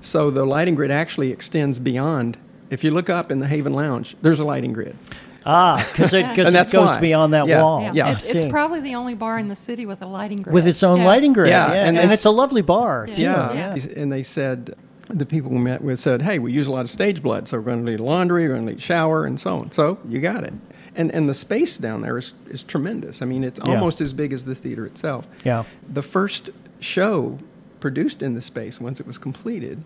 [0.00, 2.36] so the lighting grid actually extends beyond.
[2.70, 4.96] If you look up in the Haven Lounge, there's a lighting grid.
[5.44, 7.00] Ah, because it, 'cause And it goes why.
[7.00, 7.62] beyond that Yeah.
[7.62, 7.82] wall.
[7.82, 8.06] Yeah, Yeah.
[8.06, 10.54] I It's, it's probably the only bar in the city with a lighting grid.
[10.54, 11.06] with its own Yeah.
[11.06, 11.48] lighting grid.
[11.48, 13.20] Yeah, Yeah, and and, it's- it's a lovely bar too.
[13.22, 13.52] Yeah.
[13.74, 13.86] Yeah.
[13.96, 14.74] And they said,
[15.08, 17.58] the people we met with said, hey, we use a lot of stage blood, so
[17.58, 19.72] we're going to need laundry, we're going to need shower, and so on.
[19.72, 20.54] So you got it.
[20.94, 23.22] And, and the space down there is, is tremendous.
[23.22, 23.72] I mean, it's Yeah.
[23.74, 25.26] almost as big as the theater itself.
[25.44, 25.64] Yeah.
[25.90, 27.38] The first show
[27.80, 29.82] produced in the space, once it was completed,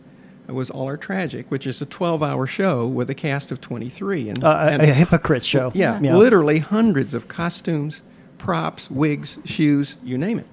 [0.48, 4.28] was All Our Tragic, which is a 12 hour show with a cast of 23.
[4.28, 5.70] And, Uh, and a, a hypocrite show.
[5.74, 6.16] yeah, Yeah.
[6.16, 8.02] literally hundreds of costumes,
[8.38, 10.46] props, wigs, shoes, you name it.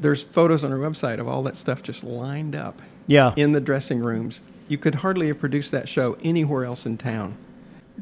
[0.00, 3.32] There's photos on our website of all that stuff just lined up Yeah.
[3.36, 4.40] in the dressing rooms.
[4.68, 7.34] You could hardly have produced that show anywhere else in town.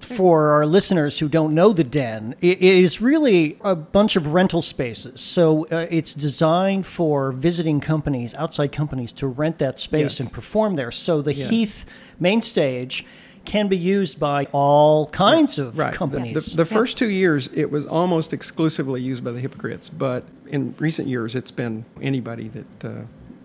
[0.00, 4.26] for our listeners who don't know the den, it it is really a bunch of
[4.34, 5.22] rental spaces.
[5.22, 10.20] So uh, it's designed for visiting companies, outside companies, to rent that space Yes.
[10.20, 10.92] and perform there.
[10.92, 11.48] So the Yes.
[11.48, 11.86] Heath
[12.20, 13.06] main stage
[13.46, 15.94] can be used by all kinds of Right.
[15.94, 16.34] companies.
[16.50, 20.74] The, the first two years, it was almost exclusively used by the hypocrites, but in
[20.78, 22.90] recent years, it's been anybody that uh,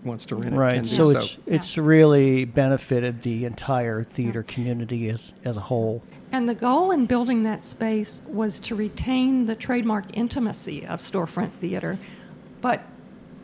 [0.04, 0.50] wants to rent it.
[0.50, 5.62] can Right, do so it's it's really benefited the entire theater community as as a
[5.62, 6.04] whole.
[6.32, 11.52] And the goal in building that space was to retain the trademark intimacy of storefront
[11.52, 12.00] theater,
[12.62, 12.84] but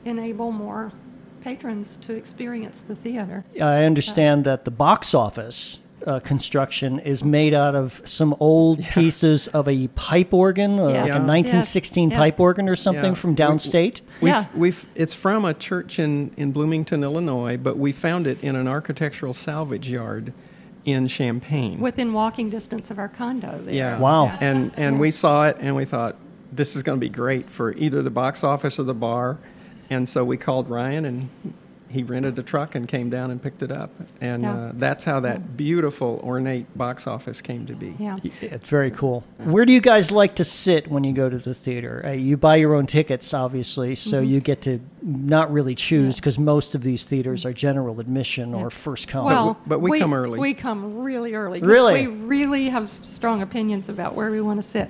[0.06, 0.94] enable more
[1.42, 3.44] patrons to experience the theater.
[3.62, 9.48] I understand that the box office uh, construction is made out of some old pieces
[9.50, 12.20] of a pipe organ, uh, like a 1916 Yes.
[12.20, 13.14] pipe organ or something Yeah.
[13.14, 14.02] from downstate.
[14.22, 14.46] We've, Yeah.
[14.56, 18.68] we've, it's from a church in, in Bloomington, Illinois, but we found it in an
[18.68, 20.34] architectural salvage yard
[20.86, 21.80] in Champaign.
[21.80, 23.74] Within walking distance of our condo there.
[23.74, 24.00] Yeah.
[24.00, 24.28] Wow.
[24.40, 26.16] And and we saw it and we thought
[26.54, 29.38] this is going to be great for either the box office or the bar,
[29.90, 31.30] and so we called Ryan and
[31.90, 33.90] he rented a truck and came down and picked it up,
[34.22, 34.54] and Yeah.
[34.54, 37.96] uh, that's how that beautiful ornate box office came to be.
[37.98, 38.18] Yeah.
[38.42, 39.24] It's very cool.
[39.38, 42.04] Where do you guys like to sit when you go to the theater?
[42.06, 44.30] Uh, you buy your own tickets, obviously, so Mm-hmm.
[44.34, 48.70] you get to not really choose because most of these theaters are general admission or
[48.70, 49.26] first come.
[49.26, 50.40] Well, but we come early.
[50.40, 51.60] We come really early.
[51.62, 52.08] Really?
[52.08, 54.90] We really have strong opinions about where we want to sit.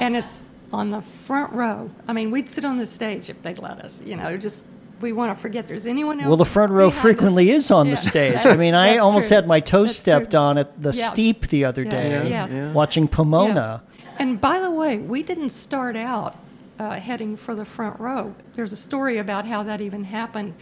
[0.00, 1.90] And it's on the front row.
[2.08, 4.64] I mean, we'd sit on the stage if they'd let us, you know, just
[5.00, 6.28] we want to forget there's anyone else.
[6.28, 7.02] Well, the front row behind us.
[7.02, 7.90] frequently is on Yeah.
[7.94, 8.46] the stage.
[8.46, 9.36] I mean, I almost true.
[9.36, 10.40] had my toes That's stepped true.
[10.40, 11.10] on at the Yes.
[11.12, 12.50] steep the other Yes, day yes.
[12.52, 12.72] Yeah.
[12.72, 13.82] watching Pomona.
[14.18, 16.36] And by the way, we didn't start out
[16.78, 18.34] uh, heading for the front row.
[18.56, 20.54] There's a story about how that even happened.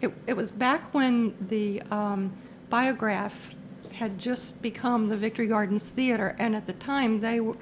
[0.00, 2.32] It, it was back when the um,
[2.70, 3.54] Biograph
[3.92, 7.56] had just become the Victory Gardens Theater, and at the time they were,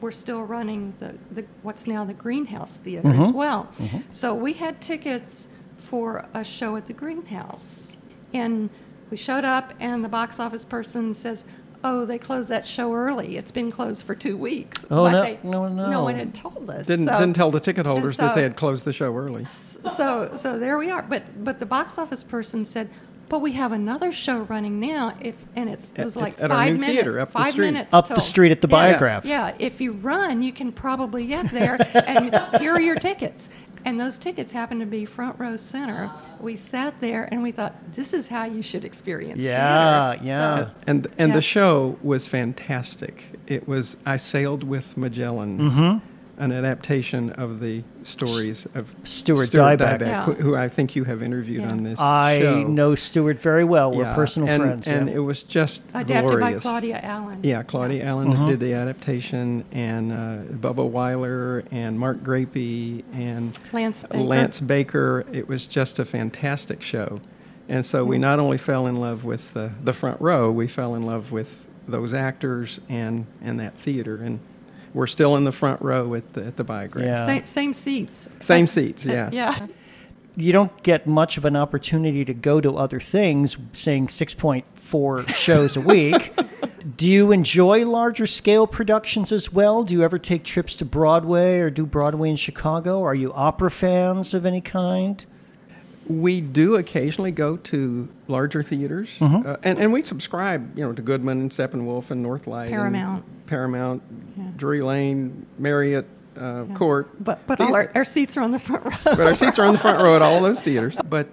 [0.00, 3.68] were still running the, the what's now the Greenhouse Theater as well.
[4.10, 5.48] So we had tickets
[5.82, 7.96] for a show at the Greenhouse,
[8.32, 8.70] and
[9.10, 11.44] we showed up, and the box office person says.
[11.84, 13.36] Oh, they closed that show early.
[13.36, 14.86] It's been closed for two weeks.
[14.88, 15.90] Oh, But no- they- no, no.
[15.90, 16.86] No one had told us.
[16.86, 19.42] Didn't so, didn't tell the ticket holders that they had closed the show early.
[19.46, 21.02] So, so there we are.
[21.02, 22.88] But, but the box office person said,
[23.28, 25.14] "But we have another show running now.
[25.20, 26.94] If and it's it was At- like at our five new minutes.
[27.02, 27.64] theater up the five street.
[27.72, 29.24] minutes Up the street at the Yeah, Biograph.
[29.24, 31.78] Yeah, if you run, you can probably get there.
[32.06, 33.48] and here are your tickets.
[33.84, 36.10] And those tickets happened to be front row center.
[36.40, 40.24] We sat there and we thought, this is how you should experience Yeah, theater.
[40.24, 40.56] yeah.
[40.64, 41.34] So, And and Yeah.
[41.34, 43.24] the show was fantastic.
[43.46, 46.06] It was I sailed with Magellan, Mm-hmm.
[46.38, 50.00] An adaptation of the stories of Stuart Dybek.
[50.00, 50.24] Yeah.
[50.24, 51.70] who, who I think you have interviewed Yeah.
[51.70, 52.62] on this I show.
[52.64, 53.92] know Stuart very well.
[53.92, 54.88] We're Yeah, personal and, friends.
[54.88, 55.16] and yeah.
[55.16, 56.64] it was just adapted glorious.
[56.64, 57.40] by Claudia Allen.
[57.42, 58.46] Yeah, Claudia Allen Mm-hmm.
[58.48, 60.16] did the adaptation, and uh,
[60.54, 64.18] Bubba Weiler, and Marc Grapey, and Lance Baker.
[64.18, 65.24] Lance Baker.
[65.32, 67.20] It was just a fantastic show.
[67.68, 70.94] And so we not only fell in love with uh, the front row, we fell
[70.94, 74.16] in love with those actors and, and that theater.
[74.16, 74.40] And
[74.94, 77.04] we're still in the front row at the, at the Biograph.
[77.04, 77.26] Yeah.
[77.26, 78.28] Same, same seats.
[78.40, 79.30] Same seats, yeah.
[79.32, 79.66] Yeah.
[80.36, 85.76] you don't get much of an opportunity to go to other things, saying 6.4 shows
[85.76, 86.38] a week.
[86.96, 89.84] do you enjoy larger scale productions as well?
[89.84, 93.02] Do you ever take trips to Broadway or do Broadway in Chicago?
[93.02, 95.24] Are you opera fans of any kind?
[96.06, 99.48] We do occasionally go to larger theaters, Mm-hmm.
[99.48, 103.46] uh, and, and we subscribe, you know, to Goodman and Steppenwolf and Northlight, and Paramount.
[103.46, 104.02] Paramount,
[104.36, 104.44] Yeah.
[104.56, 107.08] Drury Lane, Marriott, uh, Court.
[107.22, 108.92] But but all our, our seats are on the front row.
[109.04, 110.98] but our seats are on the front row at all those theaters.
[111.08, 111.28] But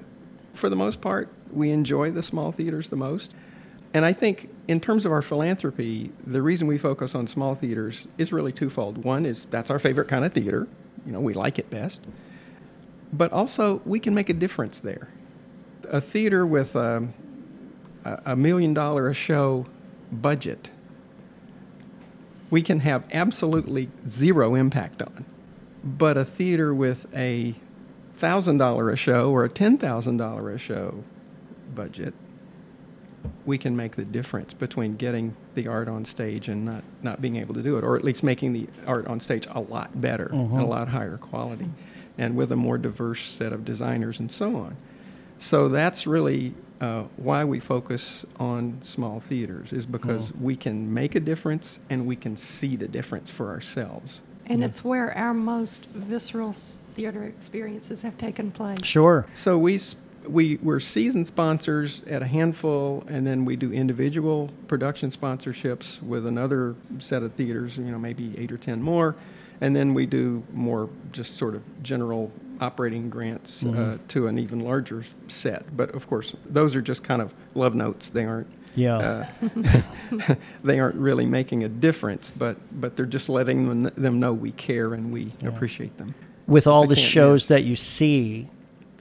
[0.53, 3.35] for the most part, we enjoy the small theaters the most.
[3.93, 8.07] And I think in terms of our philanthropy, the reason we focus on small theaters
[8.19, 9.03] is really twofold.
[9.03, 10.67] One is that's our favorite kind of theater.
[11.07, 12.01] You know, we like it best.
[13.11, 15.09] But also, we can make a difference there.
[15.89, 17.13] A theater with um,
[18.05, 19.65] a, a million dollar a show
[20.11, 20.69] budget,
[22.49, 25.25] we can have absolutely zero impact on.
[25.83, 27.55] But a theater with a
[28.17, 31.03] thousand dollar a show or a ten thousand dollar a show
[31.73, 32.13] budget,
[33.45, 37.37] we can make the difference between getting the art on stage and not, not being
[37.37, 40.29] able to do it, or at least making the art on stage a lot better
[40.53, 41.69] and a lot higher quality,
[42.19, 44.75] and with a more diverse set of designers and so on.
[45.39, 51.15] So that's really uh, why we focus on small theaters, is because we can make
[51.15, 54.21] a difference and we can see the difference for ourselves.
[54.45, 58.79] And it's where our most visceral theater experiences have taken place.
[58.83, 59.25] Sure.
[59.33, 59.79] So we
[60.27, 66.25] we we're season sponsors at a handful, and then we do individual production sponsorships with
[66.25, 67.77] another set of theaters.
[67.77, 69.15] You know, maybe eight or ten more,
[69.61, 74.59] and then we do more just sort of general operating grants uh, to an even
[74.59, 75.75] larger set.
[75.75, 78.09] But of course, those are just kind of love notes.
[78.09, 78.47] They aren't.
[78.75, 78.97] Yeah.
[78.97, 79.81] Uh,
[80.63, 84.51] they aren't really making a difference, but but they're just letting them, them know we
[84.51, 86.15] care and we appreciate them.
[86.47, 87.47] With all the shows miss.
[87.49, 88.49] that you see,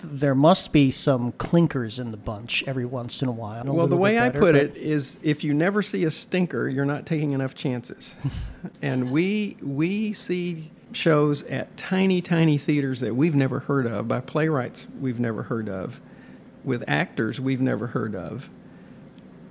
[0.03, 3.69] there must be some clinkers in the bunch every once in a while.
[3.69, 6.69] A Well, the way bit I put it is, if you never see a stinker,
[6.69, 8.17] you're not taking enough chances.
[8.83, 14.21] and we we see shows at tiny, tiny theaters that we've never heard of by
[14.21, 16.01] playwrights we've never heard of,
[16.65, 18.51] with actors we've never heard of.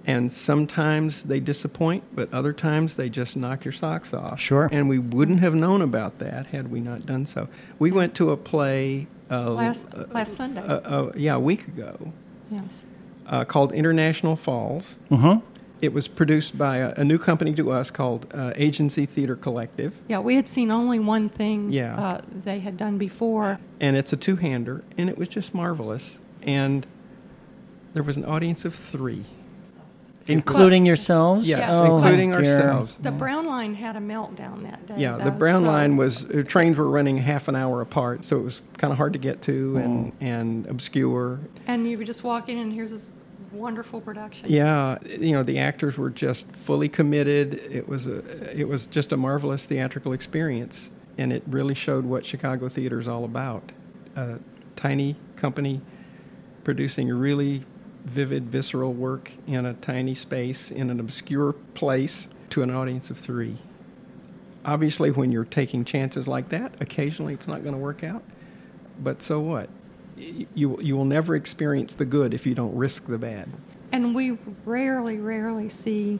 [0.05, 4.39] And sometimes they disappoint, but other times they just knock your socks off.
[4.39, 4.69] Sure.
[4.71, 7.49] And we wouldn't have known about that had we not done so.
[7.77, 10.61] We went to a play uh, Last, uh, last Sunday.
[10.61, 12.13] uh, uh, yeah, a week ago
[12.51, 12.85] yes.
[13.27, 14.97] uh, called International Falls.
[15.09, 15.41] Mhm.
[15.79, 19.91] It was produced by a, a new company to us called uh, Agency Theater Collective,
[20.07, 21.95] Yeah, we had seen only one thing Yeah.
[21.95, 23.59] uh, they had done before.
[23.79, 26.19] and it's a two-hander, and it was just marvelous.
[26.41, 26.87] And
[27.93, 29.25] there was an audience of three.
[30.27, 31.47] Including yourselves.
[31.47, 32.97] Yes, Oh, including ourselves.
[32.97, 34.95] The Brown Line had a meltdown that day.
[34.97, 38.37] Yeah, the Brown so- Line was uh, trains were running half an hour apart, so
[38.37, 41.39] it was kind of hard to get to and and obscure.
[41.65, 43.13] And you were just walking, and here's this
[43.51, 44.49] wonderful production.
[44.49, 47.55] Yeah, you know the actors were just fully committed.
[47.55, 48.17] It was a
[48.59, 53.07] it was just a marvelous theatrical experience, and it really showed what Chicago theater is
[53.07, 53.71] all about.
[54.15, 54.39] A
[54.75, 55.81] tiny company
[56.63, 57.65] producing really
[58.09, 63.17] vivid, visceral work in a tiny space in an obscure place to an audience of
[63.17, 63.57] three.
[64.65, 68.23] Obviously, when you're taking chances like that, occasionally it's not going to work out.
[68.99, 69.69] But so what?
[70.17, 73.49] You, you will never experience the good if you don't risk the bad.
[73.91, 76.19] And we rarely, rarely see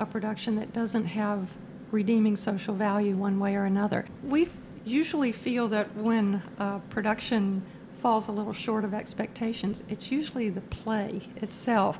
[0.00, 1.50] a production that doesn't have
[1.90, 4.06] redeeming social value one way or another.
[4.22, 4.48] We
[4.84, 7.62] usually feel that when a production
[8.04, 11.98] falls a little short of expectations, it's usually the play itself.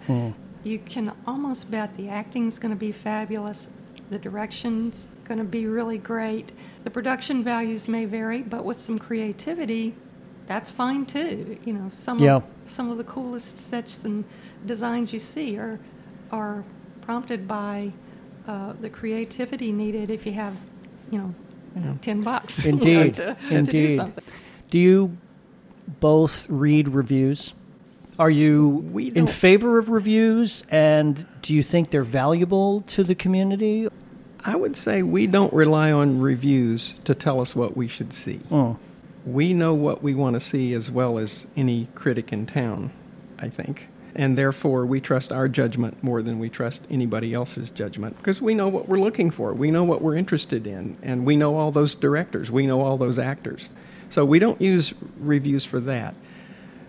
[0.62, 3.70] You can almost bet the acting's going to be fabulous,
[4.10, 6.52] the direction's going to be really great.
[6.84, 9.94] The production values may vary, but with some creativity,
[10.46, 11.58] that's fine too.
[11.64, 12.36] You know, some Yeah.
[12.36, 14.24] of, some of the coolest sets and
[14.66, 15.78] designs you see are
[16.30, 16.64] are
[17.00, 17.92] prompted by
[18.46, 20.54] uh, the creativity needed if you have,
[21.10, 22.62] you know, ten bucks.
[22.66, 24.24] you know, Indeed, to, to do something.
[24.68, 25.16] Do you
[26.00, 27.54] both read reviews?
[28.18, 33.88] Are you in favor of reviews, and do you think they're valuable to the community?
[34.44, 38.40] I would say we don't rely on reviews to tell us what we should see.
[38.52, 38.76] Oh,
[39.24, 42.92] We know what we want to see as well as any critic in town,
[43.38, 43.88] I think.
[44.14, 48.54] And therefore, we trust our judgment more than we trust anybody else's judgment because we
[48.54, 49.52] know what we're looking for.
[49.52, 50.98] We know what we're interested in.
[51.02, 52.52] And we know all those directors.
[52.52, 53.70] We know all those actors.
[54.14, 56.14] So we don't use reviews for that.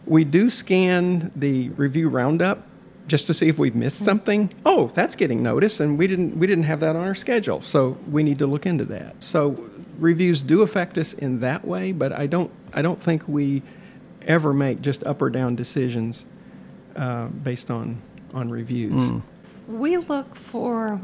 [0.06, 2.68] We do scan the review roundup
[3.08, 4.52] just to see if we've missed something.
[4.64, 7.98] Oh, that's getting noticed, and we didn't we didn't have that on our schedule, so
[8.12, 9.24] we need to look into that.
[9.24, 13.64] So reviews do affect us in that way, but I don't I don't think we
[14.28, 16.26] ever make just up or down decisions
[16.96, 18.04] uh, based on
[18.36, 19.14] on reviews.
[19.68, 21.02] We look for,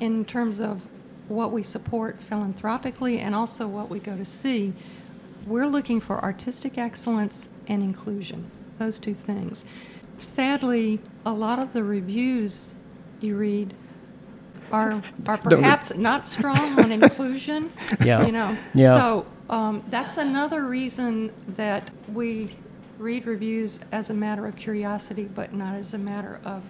[0.00, 0.86] in terms of
[1.26, 4.74] what we support philanthropically and also what we go to see,
[5.46, 9.64] we're looking for artistic excellence and inclusion, those two things.
[10.16, 12.74] Sadly, a lot of the reviews
[13.20, 13.74] you read
[14.72, 17.72] are, are perhaps not strong on inclusion.
[18.04, 18.24] Yeah.
[18.26, 18.96] You know, Yeah.
[18.96, 22.56] so um, that's another reason that we
[22.98, 26.62] read reviews as a matter of curiosity, but not as a matter of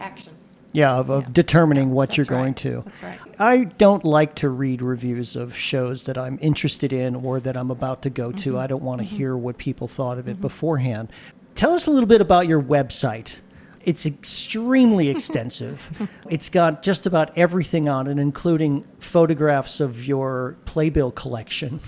[0.00, 0.34] action.
[0.72, 1.28] Yeah, of, of Yeah.
[1.32, 2.38] determining what you're right.
[2.38, 2.82] going to.
[2.84, 3.18] That's right.
[3.38, 7.70] I don't like to read reviews of shows that I'm interested in or that I'm
[7.70, 8.38] about to go Mm-hmm.
[8.38, 8.58] to.
[8.58, 11.10] I don't want to hear what people thought of it beforehand.
[11.54, 13.40] Tell us a little bit about your website.
[13.84, 16.08] It's extremely extensive.
[16.28, 21.80] it's got just about everything on it, including photographs of your playbill collection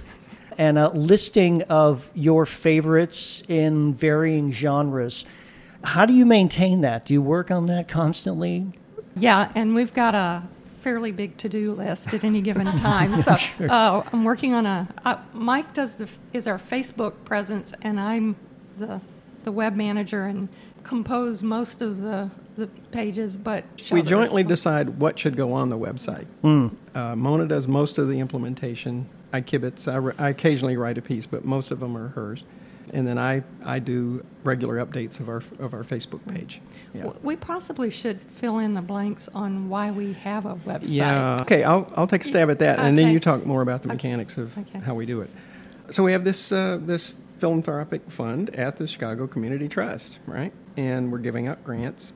[0.57, 5.25] and a listing of your favorites in varying genres.
[5.83, 7.05] How do you maintain that?
[7.07, 8.67] Do you work on that constantly?
[9.17, 10.43] Yeah, and we've got a
[10.79, 13.17] fairly big to-do list at any given time.
[13.17, 13.33] So
[13.69, 14.89] uh, I'm working on a.
[15.05, 18.37] Uh, Mike does the is our Facebook presence, and I'm
[18.79, 19.01] the
[19.45, 20.49] the web manager and
[20.83, 23.37] compose most of the the pages.
[23.37, 26.27] But We jointly decide what should go on the website.
[26.95, 29.09] Uh, Mona does most of the implementation.
[29.33, 29.91] I kibitz.
[29.91, 32.45] I, ri- I occasionally write a piece, but most of them are hers.
[32.93, 36.61] And then I, I do regular updates of our of our Facebook page.
[36.93, 37.13] Yeah.
[37.23, 40.89] We possibly should fill in the blanks on why we have a website.
[40.89, 41.39] Yeah.
[41.43, 43.89] Okay, I'll, I'll take a stab at that, and then you talk more about the
[43.89, 43.97] Okay.
[44.09, 44.81] mechanics of Okay.
[44.81, 45.31] how we do it.
[45.91, 50.53] So we have this uh, this philanthropic fund at the Chicago Community Trust, right?
[50.77, 52.13] And we're giving out grants.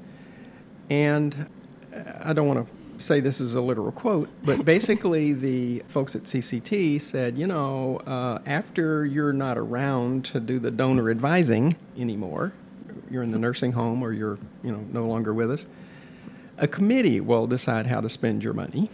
[0.91, 1.49] And
[1.95, 6.17] uh, I don't want to say this is a literal quote, but basically the folks
[6.17, 11.77] at CCT said, you know, uh, after you're not around to do the donor advising
[11.97, 12.53] anymore,
[13.11, 15.67] you're in the nursing home or you're, you know, no longer with us,
[16.59, 18.91] a committee will decide how to spend your money.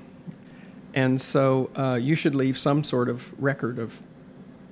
[0.94, 4.00] And so uh, you should leave some sort of record of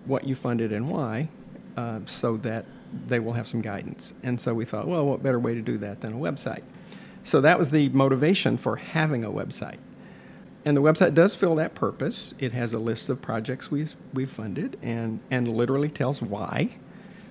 [0.04, 1.28] what you funded and why
[1.76, 2.64] uh, so that
[3.06, 4.14] they will have some guidance.
[4.22, 6.62] And so we thought, well, what better way to do that than a website?
[7.28, 9.76] So that was the motivation for having a website.
[10.64, 12.32] And the website does fill that purpose.
[12.38, 16.70] It has a list of projects we've, we've funded and, and literally tells why.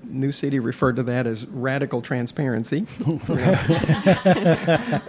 [0.04, 2.86] New City referred to that as radical transparency.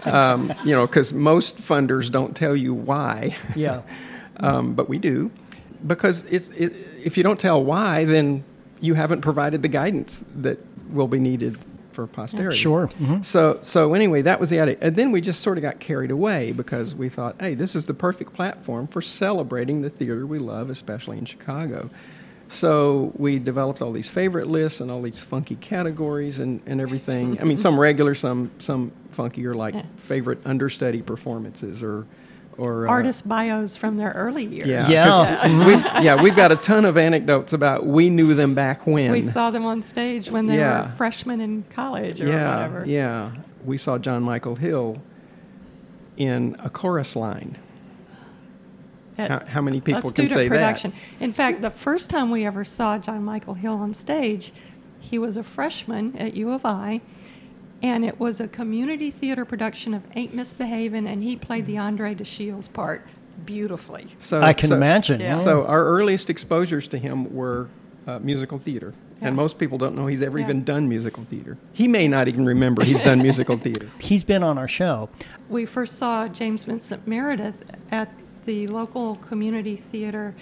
[0.05, 3.83] um, you know, because most funders don't tell you why, Yeah.
[4.39, 5.31] um, but we do.
[5.87, 6.75] Because it's, it,
[7.05, 8.43] if you don't tell why, then
[8.81, 10.59] you haven't provided the guidance that
[10.91, 11.59] will be needed
[11.99, 12.57] for posterity.
[12.57, 12.89] Sure.
[13.01, 13.25] Mhm.
[13.25, 14.77] So, so anyway, that was the idea.
[14.81, 17.87] And then we just sort of got carried away because we thought, hey, this is
[17.87, 21.91] the perfect platform for celebrating the theater we love, especially in Chicago.
[22.47, 27.41] So we developed all these favorite lists and all these funky categories and, and everything.
[27.41, 29.83] I mean, some regular, some some funkier, like Yeah.
[29.97, 32.07] favorite understudy performances or
[32.59, 34.67] or uh, Artist bios from their early years.
[34.67, 35.07] Yeah, Yeah.
[35.43, 39.13] 'cause we've, yeah, we've got a ton of anecdotes about we knew them back when.
[39.13, 40.83] We saw them on stage when they Yeah.
[40.87, 42.85] were freshmen in college or yeah, whatever.
[42.87, 43.31] yeah.
[43.65, 45.01] We saw John Michael Hill
[46.17, 47.57] in a chorus line.
[49.17, 50.93] How, how many a people can student say production.
[51.19, 54.53] In fact, the first time we ever saw John Michael Hill on stage,
[55.01, 57.01] he was a freshman at U of I,
[57.83, 62.15] and it was a community theater production of Ain't Misbehavin', and he played the Andre
[62.15, 63.07] DeShields part
[63.45, 64.09] beautifully.
[64.19, 65.21] So I can so- imagine.
[65.21, 65.33] Yeah.
[65.33, 67.69] So our earliest exposures to him were
[68.07, 69.29] uh, musical theater, Yeah.
[69.29, 70.47] and most people don't know he's ever Yeah.
[70.47, 71.57] even done musical theater.
[71.73, 73.89] He may not even remember he's done musical theater.
[73.99, 75.09] He's been on our show.
[75.49, 77.63] We first saw James Vincent Meredith
[77.93, 78.11] at
[78.45, 80.35] the local community theater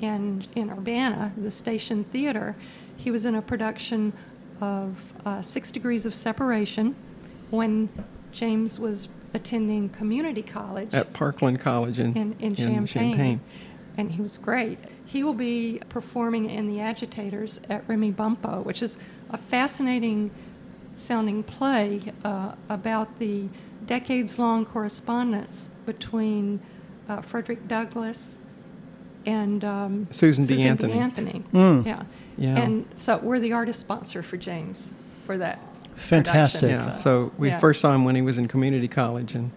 [0.00, 2.56] in, in Urbana, the Station Theater.
[2.96, 4.12] He was in a production
[4.62, 6.94] of uh, Six Degrees of Separation
[7.50, 7.88] when
[8.30, 13.40] James was attending community college At Parkland College in, in, in, Champaign.
[13.98, 14.78] And he was great.
[15.04, 18.96] He will be performing in The Agitators at Remy Bumppo, which is
[19.30, 20.30] a fascinating
[20.94, 23.48] sounding play uh, about the
[23.84, 26.60] decades long correspondence between
[27.08, 28.38] uh, Frederick Douglass
[29.26, 30.62] and um, Susan B.
[30.62, 30.92] Anthony.
[30.92, 31.42] Anthony.
[31.52, 31.84] Mm.
[31.84, 32.04] Yeah.
[32.38, 32.56] Yeah.
[32.58, 34.92] And so we're the artist sponsor for James
[35.26, 35.58] for that.
[35.96, 36.60] Fantastic.
[36.60, 37.58] production, Yeah, so we yeah.
[37.58, 39.50] first saw him when he was in community college, and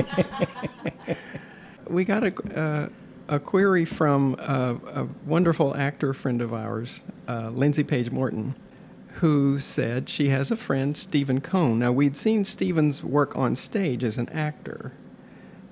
[1.88, 2.88] we got a, uh,
[3.28, 8.54] a query from a, a, wonderful actor friend of ours, uh, Lindsay Page Morton,
[9.16, 11.78] who said she has a friend, Stephen Cone.
[11.78, 14.92] Now, we'd seen Stephen's work on stage as an actor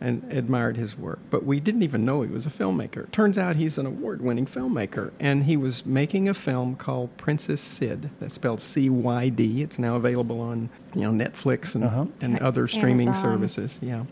[0.00, 1.18] and admired his work.
[1.28, 3.10] But we didn't even know he was a filmmaker.
[3.10, 7.60] Turns out he's an award winning filmmaker, and he was making a film called Princess
[7.60, 8.10] Cyd.
[8.18, 9.62] That's spelled C Y D.
[9.62, 12.06] It's now available on you know Netflix and, uh-huh.
[12.20, 13.22] and other streaming Amazon.
[13.22, 13.78] services.
[13.82, 14.04] Yeah.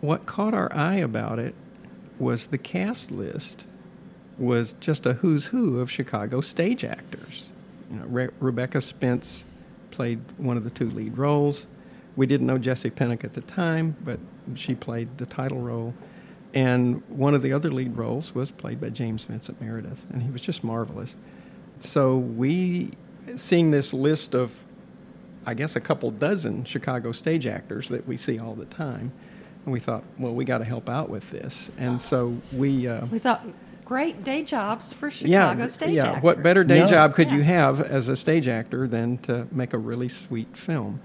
[0.00, 1.54] What caught our eye about it
[2.18, 3.66] was the cast list
[4.36, 7.50] was just a who's who of Chicago stage actors.
[7.90, 9.46] You know, Re- Rebecca Spence
[9.90, 11.66] played one of the two lead roles.
[12.16, 14.18] We didn't know Jessie Pinnick at the time, but
[14.54, 15.94] she played the title role.
[16.54, 20.30] And one of the other lead roles was played by James Vincent Meredith, and he
[20.30, 21.16] was just marvelous.
[21.80, 22.92] So we,
[23.34, 24.66] seeing this list of,
[25.44, 29.10] I guess, a couple dozen Chicago stage actors that we see all the time,
[29.64, 31.70] and we thought, well, we got to help out with this.
[31.76, 32.86] And so we.
[32.86, 33.44] Uh, we thought,
[33.84, 36.06] great day jobs for Chicago yeah, stage yeah.
[36.06, 36.22] actors.
[36.22, 36.86] What better day no.
[36.86, 37.36] job could yeah.
[37.36, 41.00] you have as a stage actor than to make a really sweet film?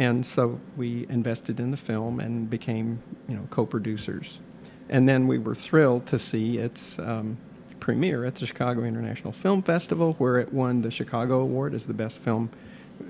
[0.00, 4.40] And so we invested in the film and became, you know, co-producers.
[4.88, 7.36] And then we were thrilled to see its um,
[7.80, 11.92] premiere at the Chicago International Film Festival, where it won the Chicago Award as the
[11.92, 12.48] best film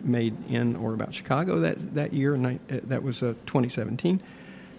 [0.03, 2.35] made in or about Chicago that that year.
[2.35, 4.21] Uh, that was uh, 2017,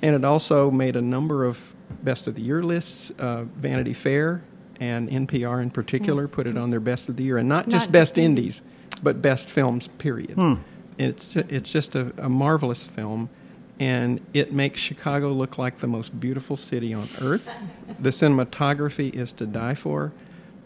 [0.02, 3.14] and it also made a number of best of the year lists.
[3.20, 4.42] Uh, Vanity Fair
[4.82, 6.34] and NPR in particular mm-hmm.
[6.34, 8.62] put it on their best of the year, and not, not just best indies,
[9.02, 9.88] but best films.
[9.98, 10.32] Period.
[10.32, 10.56] Hmm.
[11.02, 13.30] It's it's just a, a marvelous film,
[13.80, 17.50] and it makes Chicago look like the most beautiful city on earth.
[18.00, 20.12] the cinematography is to die for.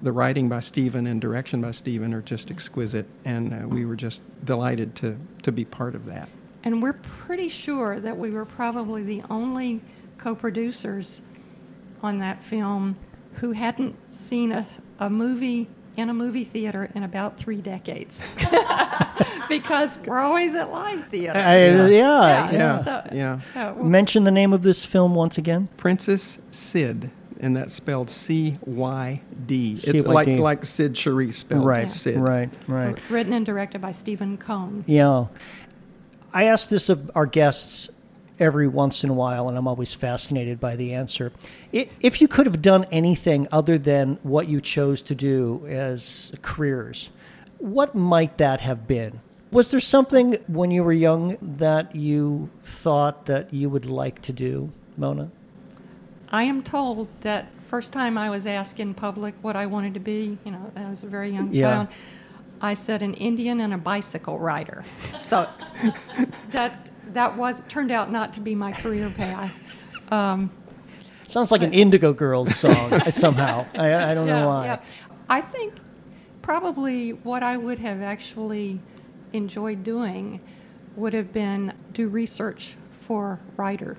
[0.02, 3.96] The writing by Stephen and direction by Stephen are just exquisite, and uh, we were
[3.96, 6.30] just delighted to to be part of that.
[6.66, 9.80] And we're pretty sure that we were probably the only
[10.18, 11.22] co-producers
[12.04, 12.98] on that film
[13.36, 14.68] who hadn't seen a,
[15.00, 18.22] a movie in a movie theater in about three decades.
[19.50, 21.40] because we're always at live theater.
[21.40, 22.52] Uh, yeah, yeah.
[22.52, 22.78] yeah.
[22.80, 23.40] So, yeah.
[23.56, 25.70] Uh, Mention the name of this film once again.
[25.78, 29.74] Princess Cyd, and that's spelled C Y D.
[29.74, 32.18] It's like like Cyd Charisse spelled right, Cyd.
[32.18, 32.98] Right, right.
[33.10, 34.84] Written and directed by Stephen Cone.
[34.88, 35.26] Yeah.
[36.34, 37.90] I asked this of our guests
[38.40, 41.32] every once in a while, and I'm always fascinated by the answer.
[41.72, 47.10] If you could have done anything other than what you chose to do as careers,
[47.60, 49.22] what might that have been?
[49.52, 54.34] Was there something when you were young that you thought that you would like to
[54.34, 55.30] do, Mona?
[56.30, 60.00] I am told that first time I was asked in public what I wanted to
[60.00, 61.70] be, you know, I was a very young yeah.
[61.70, 61.88] child.
[62.62, 64.84] I said an Indian and a bicycle rider.
[65.20, 65.48] So
[66.52, 69.58] that that was turned out not to be my career path.
[70.12, 70.52] Um,
[71.28, 73.66] Sounds like an Indigo Girls song somehow.
[73.74, 74.66] I, I don't yeah, know why.
[74.66, 74.82] Yeah.
[75.28, 75.74] I think
[76.42, 78.80] probably what I would have actually
[79.34, 80.40] enjoyed doing
[80.96, 83.98] would have been do research for writer,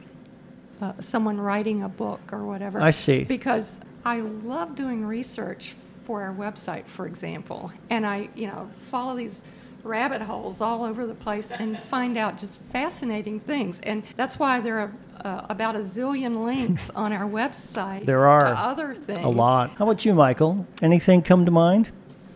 [0.81, 2.81] uh, someone writing a book or whatever.
[2.81, 3.25] I see.
[3.25, 9.17] Because I love doing research for our website, for example, and I, you know, follow
[9.17, 9.43] these
[9.87, 13.81] rabbit holes all over the place and find out just fascinating things.
[13.81, 14.93] And that's why there are
[15.25, 18.05] uh, about a zillion links on our website.
[18.07, 19.25] There are to other things.
[19.25, 19.71] A lot.
[19.79, 20.67] How about you, Michael?
[20.83, 21.91] Anything come to mind?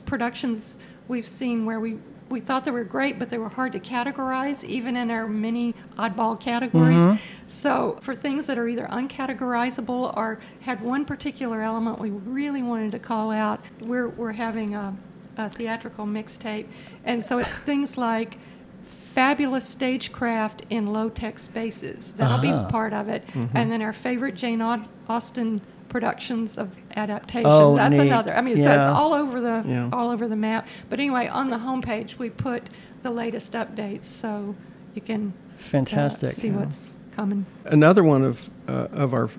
[0.06, 1.98] productions we've seen where we
[2.30, 5.74] we thought they were great, but they were hard to categorize, even in our many
[5.98, 7.20] oddball categories.
[7.48, 12.92] So, for things that are either uncategorizable or had one particular element we really wanted
[12.92, 14.96] to call out, we're, we're having a,
[15.38, 16.68] a theatrical mixtape.
[17.06, 18.38] And so it's things like
[18.84, 22.12] fabulous stagecraft in low tech spaces.
[22.14, 22.66] That'll Uh-huh.
[22.66, 23.24] be part of it.
[23.54, 24.62] And then our favorite Jane
[25.08, 25.62] Austen
[26.00, 27.46] productions of adaptations.
[27.52, 28.08] Oh, That's neat.
[28.08, 28.36] another.
[28.36, 29.90] I mean, so it's all over the Yeah.
[29.92, 30.68] all over the map.
[30.90, 32.70] But anyway, on the homepage we put
[33.02, 34.56] the latest updates, so
[34.94, 36.32] you can uh, Fantastic.
[36.32, 36.58] see Yeah.
[36.58, 37.46] what's coming.
[37.66, 39.30] Another one of uh, of our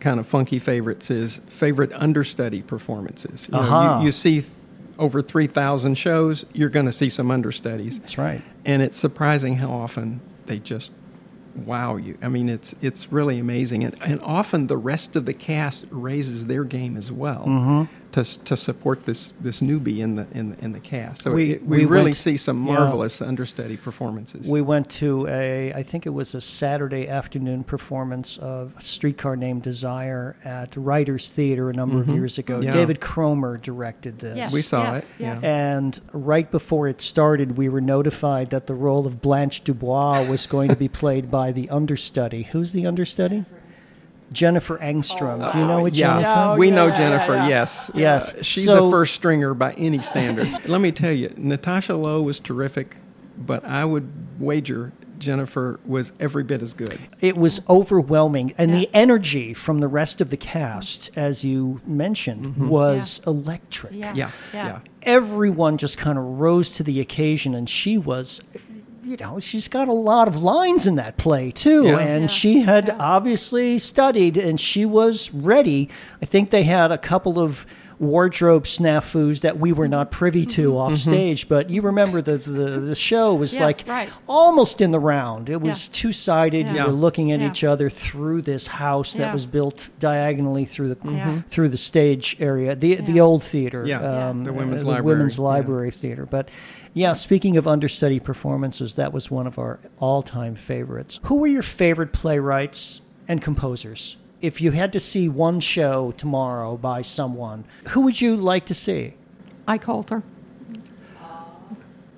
[0.00, 3.48] kind of funky favorites is favorite understudy performances.
[3.52, 4.42] You, know, you, you see
[4.98, 8.42] over three thousand shows, you're going to see some understudies, That's right.
[8.64, 10.90] and it's surprising how often they just
[11.58, 12.18] wow you.
[12.22, 16.46] I mean, it's it's really amazing, and, and often the rest of the cast raises
[16.46, 17.92] their game as well Mm-hmm.
[18.16, 21.22] To to support this this newbie in the in the, in the cast.
[21.22, 22.74] So We- it, we, we really went- see some yeah.
[22.74, 24.48] marvelous understudy performances.
[24.48, 29.36] We went to a, I think it was a Saturday afternoon performance of a Streetcar
[29.36, 32.54] Named Desire at Writers Theater a number of years ago.
[32.54, 32.64] Mm-hmm.
[32.64, 32.72] Yeah.
[32.72, 34.36] David Cromer directed this.
[34.36, 35.42] Yes, We saw yes, it, yes.
[35.42, 40.46] And right before it started, we were notified that the role of Blanche Dubois was
[40.46, 42.44] going to be played by the understudy.
[42.44, 43.44] Who's the understudy?
[44.32, 45.52] Jennifer Engstrom.
[45.52, 46.34] Do you know what yeah, Jennifer?
[46.52, 47.34] No, we know Jennifer.
[47.36, 47.48] yeah.
[47.48, 48.34] Yes, Yes.
[48.34, 50.60] Uh, she's So- a first stringer by any standards.
[50.68, 52.96] Let me tell you, Natasha Lowe was terrific,
[53.38, 54.08] but I would
[54.40, 56.98] wager Jennifer was every bit as good.
[57.22, 58.52] It was overwhelming.
[58.58, 63.94] And the energy from the rest of the cast, as you mentioned, was electric.
[63.94, 64.12] Yeah.
[64.14, 64.66] Yeah, Yeah.
[64.66, 64.78] yeah.
[65.02, 68.42] Everyone just kind of rose to the occasion, and she was.
[69.06, 71.98] You know, she's got a lot of lines in that play too, Yeah.
[71.98, 72.26] and Yeah.
[72.26, 72.96] she had Yeah.
[72.98, 75.88] obviously studied, and she was ready.
[76.20, 77.66] I think they had a couple of
[77.98, 82.80] wardrobe snafus that we were not privy to off stage, but you remember the the,
[82.80, 84.08] the show was Yes, like right.
[84.28, 85.48] almost in the round.
[85.48, 85.92] It was Yeah.
[86.02, 86.66] two sided.
[86.66, 86.74] Yeah.
[86.74, 87.48] You were looking at Yeah.
[87.48, 89.32] each other through this house that Yeah.
[89.32, 91.40] was built diagonally through the Yeah.
[91.48, 94.02] through the stage area, the the old theater, Yeah.
[94.02, 94.28] Yeah.
[94.30, 95.44] um, The women's uh, library, women's yeah.
[95.44, 96.26] library theater.
[96.30, 96.48] But
[96.96, 101.20] yeah, speaking of understudy performances, that was one of our all time favorites.
[101.24, 104.16] Who were your favorite playwrights and composers?
[104.40, 108.74] If you had to see one show tomorrow by someone, who would you like to
[108.74, 109.12] see?
[109.68, 110.22] Ike Holter.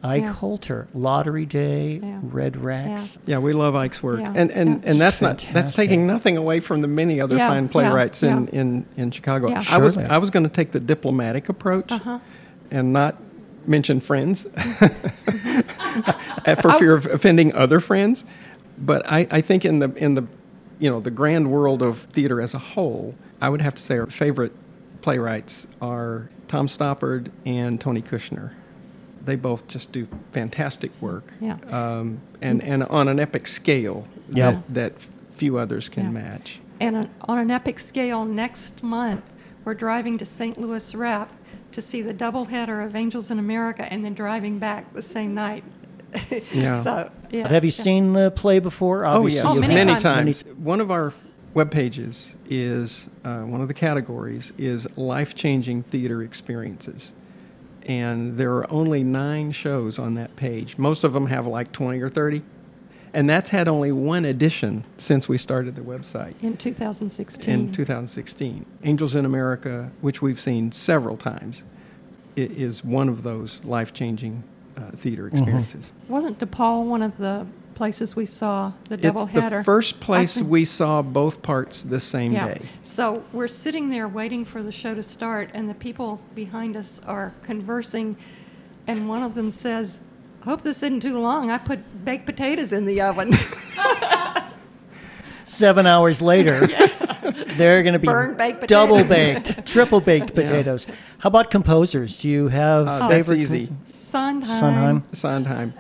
[0.01, 0.33] Ike Yeah.
[0.33, 2.21] Holter, Lottery Day, Yeah.
[2.23, 3.19] Red Rex.
[3.27, 4.33] Yeah, we love Ike's work, Yeah.
[4.33, 4.91] and and, Yeah.
[4.93, 8.23] and that's not that's taking nothing away from the many other Yeah, fine yeah, playwrights
[8.23, 8.61] in, yeah.
[8.61, 9.49] in, in Chicago.
[9.49, 9.65] Yeah.
[9.73, 12.21] I was I was going to take the diplomatic approach Uh-huh.
[12.71, 13.17] and not
[13.69, 14.45] mention friends
[16.61, 18.25] for fear of offending other friends.
[18.79, 20.27] But I, I think in the in the
[20.79, 23.99] you know the grand world of theater as a whole, I would have to say
[23.99, 24.53] our favorite
[25.03, 28.53] playwrights are Tom Stoppard and Tony Kushner.
[29.25, 31.57] They both just do fantastic work, Yeah.
[31.71, 34.53] um, and and on an epic scale Yeah.
[34.53, 34.93] that, that
[35.33, 36.11] few others can Yeah.
[36.11, 36.61] match.
[36.81, 39.23] And on- on an epic scale, next month,
[39.65, 40.57] we're driving to St.
[40.59, 41.31] Louis Rep
[41.73, 45.65] to see the doubleheader of Angels in America and then driving back the same night.
[46.53, 46.81] Yeah.
[46.83, 47.43] so, yeah.
[47.43, 47.83] But have you yeah.
[47.83, 49.05] seen the play before?
[49.05, 50.43] Oh Obviously yes, Oh, many many times.
[50.43, 50.57] times.
[50.57, 51.13] One of our
[51.55, 57.13] web pages is uh, one of the categories is life changing theater experiences,
[57.83, 60.79] and there are only nine shows on that page.
[60.79, 62.43] Most of them have like twenty or thirty,
[63.15, 67.53] and that's had only one edition since we started the website In 2016.
[67.53, 68.67] in 2016.
[68.85, 71.65] Angels in America, which we've seen several times,
[72.37, 74.43] is one of those life changing
[74.77, 75.93] uh, theater experiences.
[76.09, 79.59] Wasn't DePaul one of the places we saw the double header It's doubleheader?
[79.59, 82.55] the first place think- we saw both parts the same yeah.
[82.55, 82.61] day.
[82.83, 87.01] So we're sitting there waiting for the show to start, and the people behind us
[87.07, 88.17] are conversing,
[88.87, 90.08] and one of them says, I
[90.49, 91.51] hope this isn't too long.
[91.51, 93.33] I put baked potatoes in the oven.
[95.45, 96.67] Seven hours later,
[97.57, 98.69] they're going to be Burned baked potatoes.
[98.69, 100.87] double baked, triple baked potatoes.
[101.19, 102.19] How about composers?
[102.19, 103.41] Do you have Uh, that's favorite?
[103.43, 103.69] easy.
[103.87, 104.61] Sondheim.
[104.61, 105.03] Sondheim.
[105.13, 105.75] Sondheim.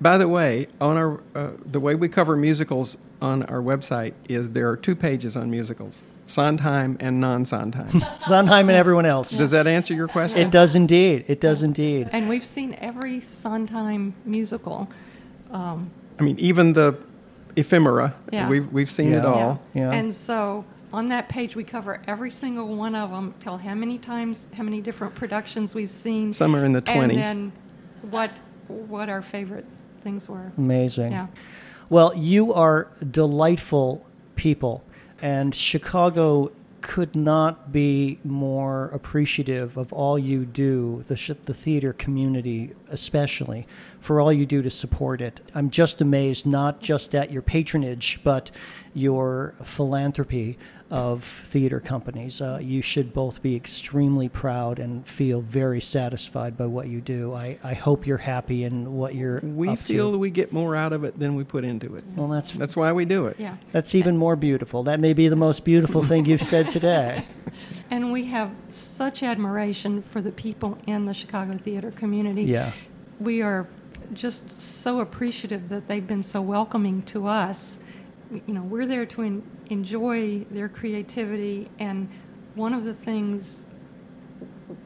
[0.00, 4.50] By the way, on our uh, the way we cover musicals on our website is
[4.50, 6.00] there are two pages on musicals:
[6.30, 8.00] Sondheim and non-Sondheim.
[8.20, 9.30] Sondheim and everyone else.
[9.36, 10.40] Does that answer your question?
[10.40, 11.24] It does indeed.
[11.28, 12.08] It does indeed.
[12.12, 14.88] And we've seen every Sondheim musical.
[15.50, 16.96] Um, I mean, even the
[17.56, 18.14] ephemera.
[18.32, 18.48] Yeah.
[18.48, 19.60] We've we've seen it all.
[19.74, 19.90] Yeah.
[19.90, 23.98] And so on that page, we cover every single one of them, tell how many
[23.98, 26.32] times, how many different productions we've seen.
[26.32, 27.10] Some are in the 20s.
[27.10, 27.52] And then
[28.10, 28.30] what,
[28.66, 29.66] what our favorite
[30.02, 30.50] things were.
[30.56, 31.12] Amazing.
[31.12, 31.28] Yeah.
[31.88, 34.04] Well, you are delightful
[34.36, 34.82] people,
[35.22, 36.50] and Chicago
[36.80, 43.66] could not be more appreciative of all you do, the, sh- the theater community especially,
[44.00, 45.40] for all you do to support it.
[45.54, 48.50] I'm just amazed, not just at your patronage, but
[48.94, 50.58] your philanthropy
[50.90, 52.40] of theater companies.
[52.40, 57.32] Uh, you should both be extremely proud and feel very satisfied by what you do.
[57.32, 60.18] I, I hope you're happy in what you're We up feel to.
[60.18, 62.04] we get more out of it than we put into it.
[62.16, 63.36] Well, that's That's why we do it.
[63.38, 63.56] Yeah.
[63.70, 64.82] that's even more beautiful.
[64.82, 67.24] That may be the most beautiful thing you've said today.
[67.92, 72.44] And we have such admiration for the people in the Chicago theater community.
[72.44, 72.70] Yeah.
[73.18, 73.66] We are
[74.12, 77.80] just so appreciative that they've been so welcoming to us.
[78.30, 82.08] You know, we're there to en- enjoy their creativity, and
[82.54, 83.66] one of the things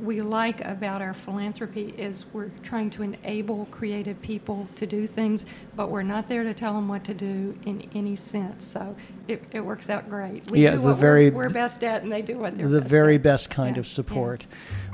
[0.00, 5.44] we like about our philanthropy is we're trying to enable creative people to do things,
[5.76, 8.66] but we're not there to tell them what to do in any sense.
[8.66, 8.96] So
[9.28, 10.50] it, it works out great.
[10.50, 12.68] We Yeah, do the what very- we're, we're best at, and they do what they're
[12.68, 13.22] the best very at.
[13.22, 13.90] best kind Yeah, of yeah.
[13.92, 14.46] support.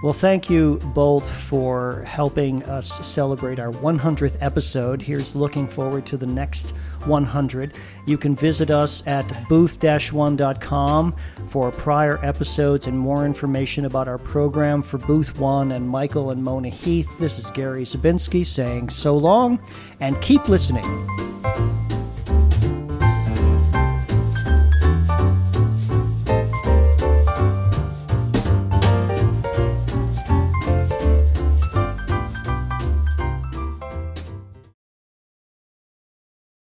[0.02, 5.02] Well, thank you both for helping us celebrate our 100th episode.
[5.02, 6.70] Here's looking forward to the next
[7.04, 7.74] 100.
[8.06, 11.14] You can visit us at booth-1.com
[11.48, 16.42] for prior episodes and more information about our program for Booth 1 and Michael and
[16.42, 17.08] Mona Heath.
[17.18, 19.58] This is Gary Zabinski saying so long
[20.00, 20.84] and keep listening.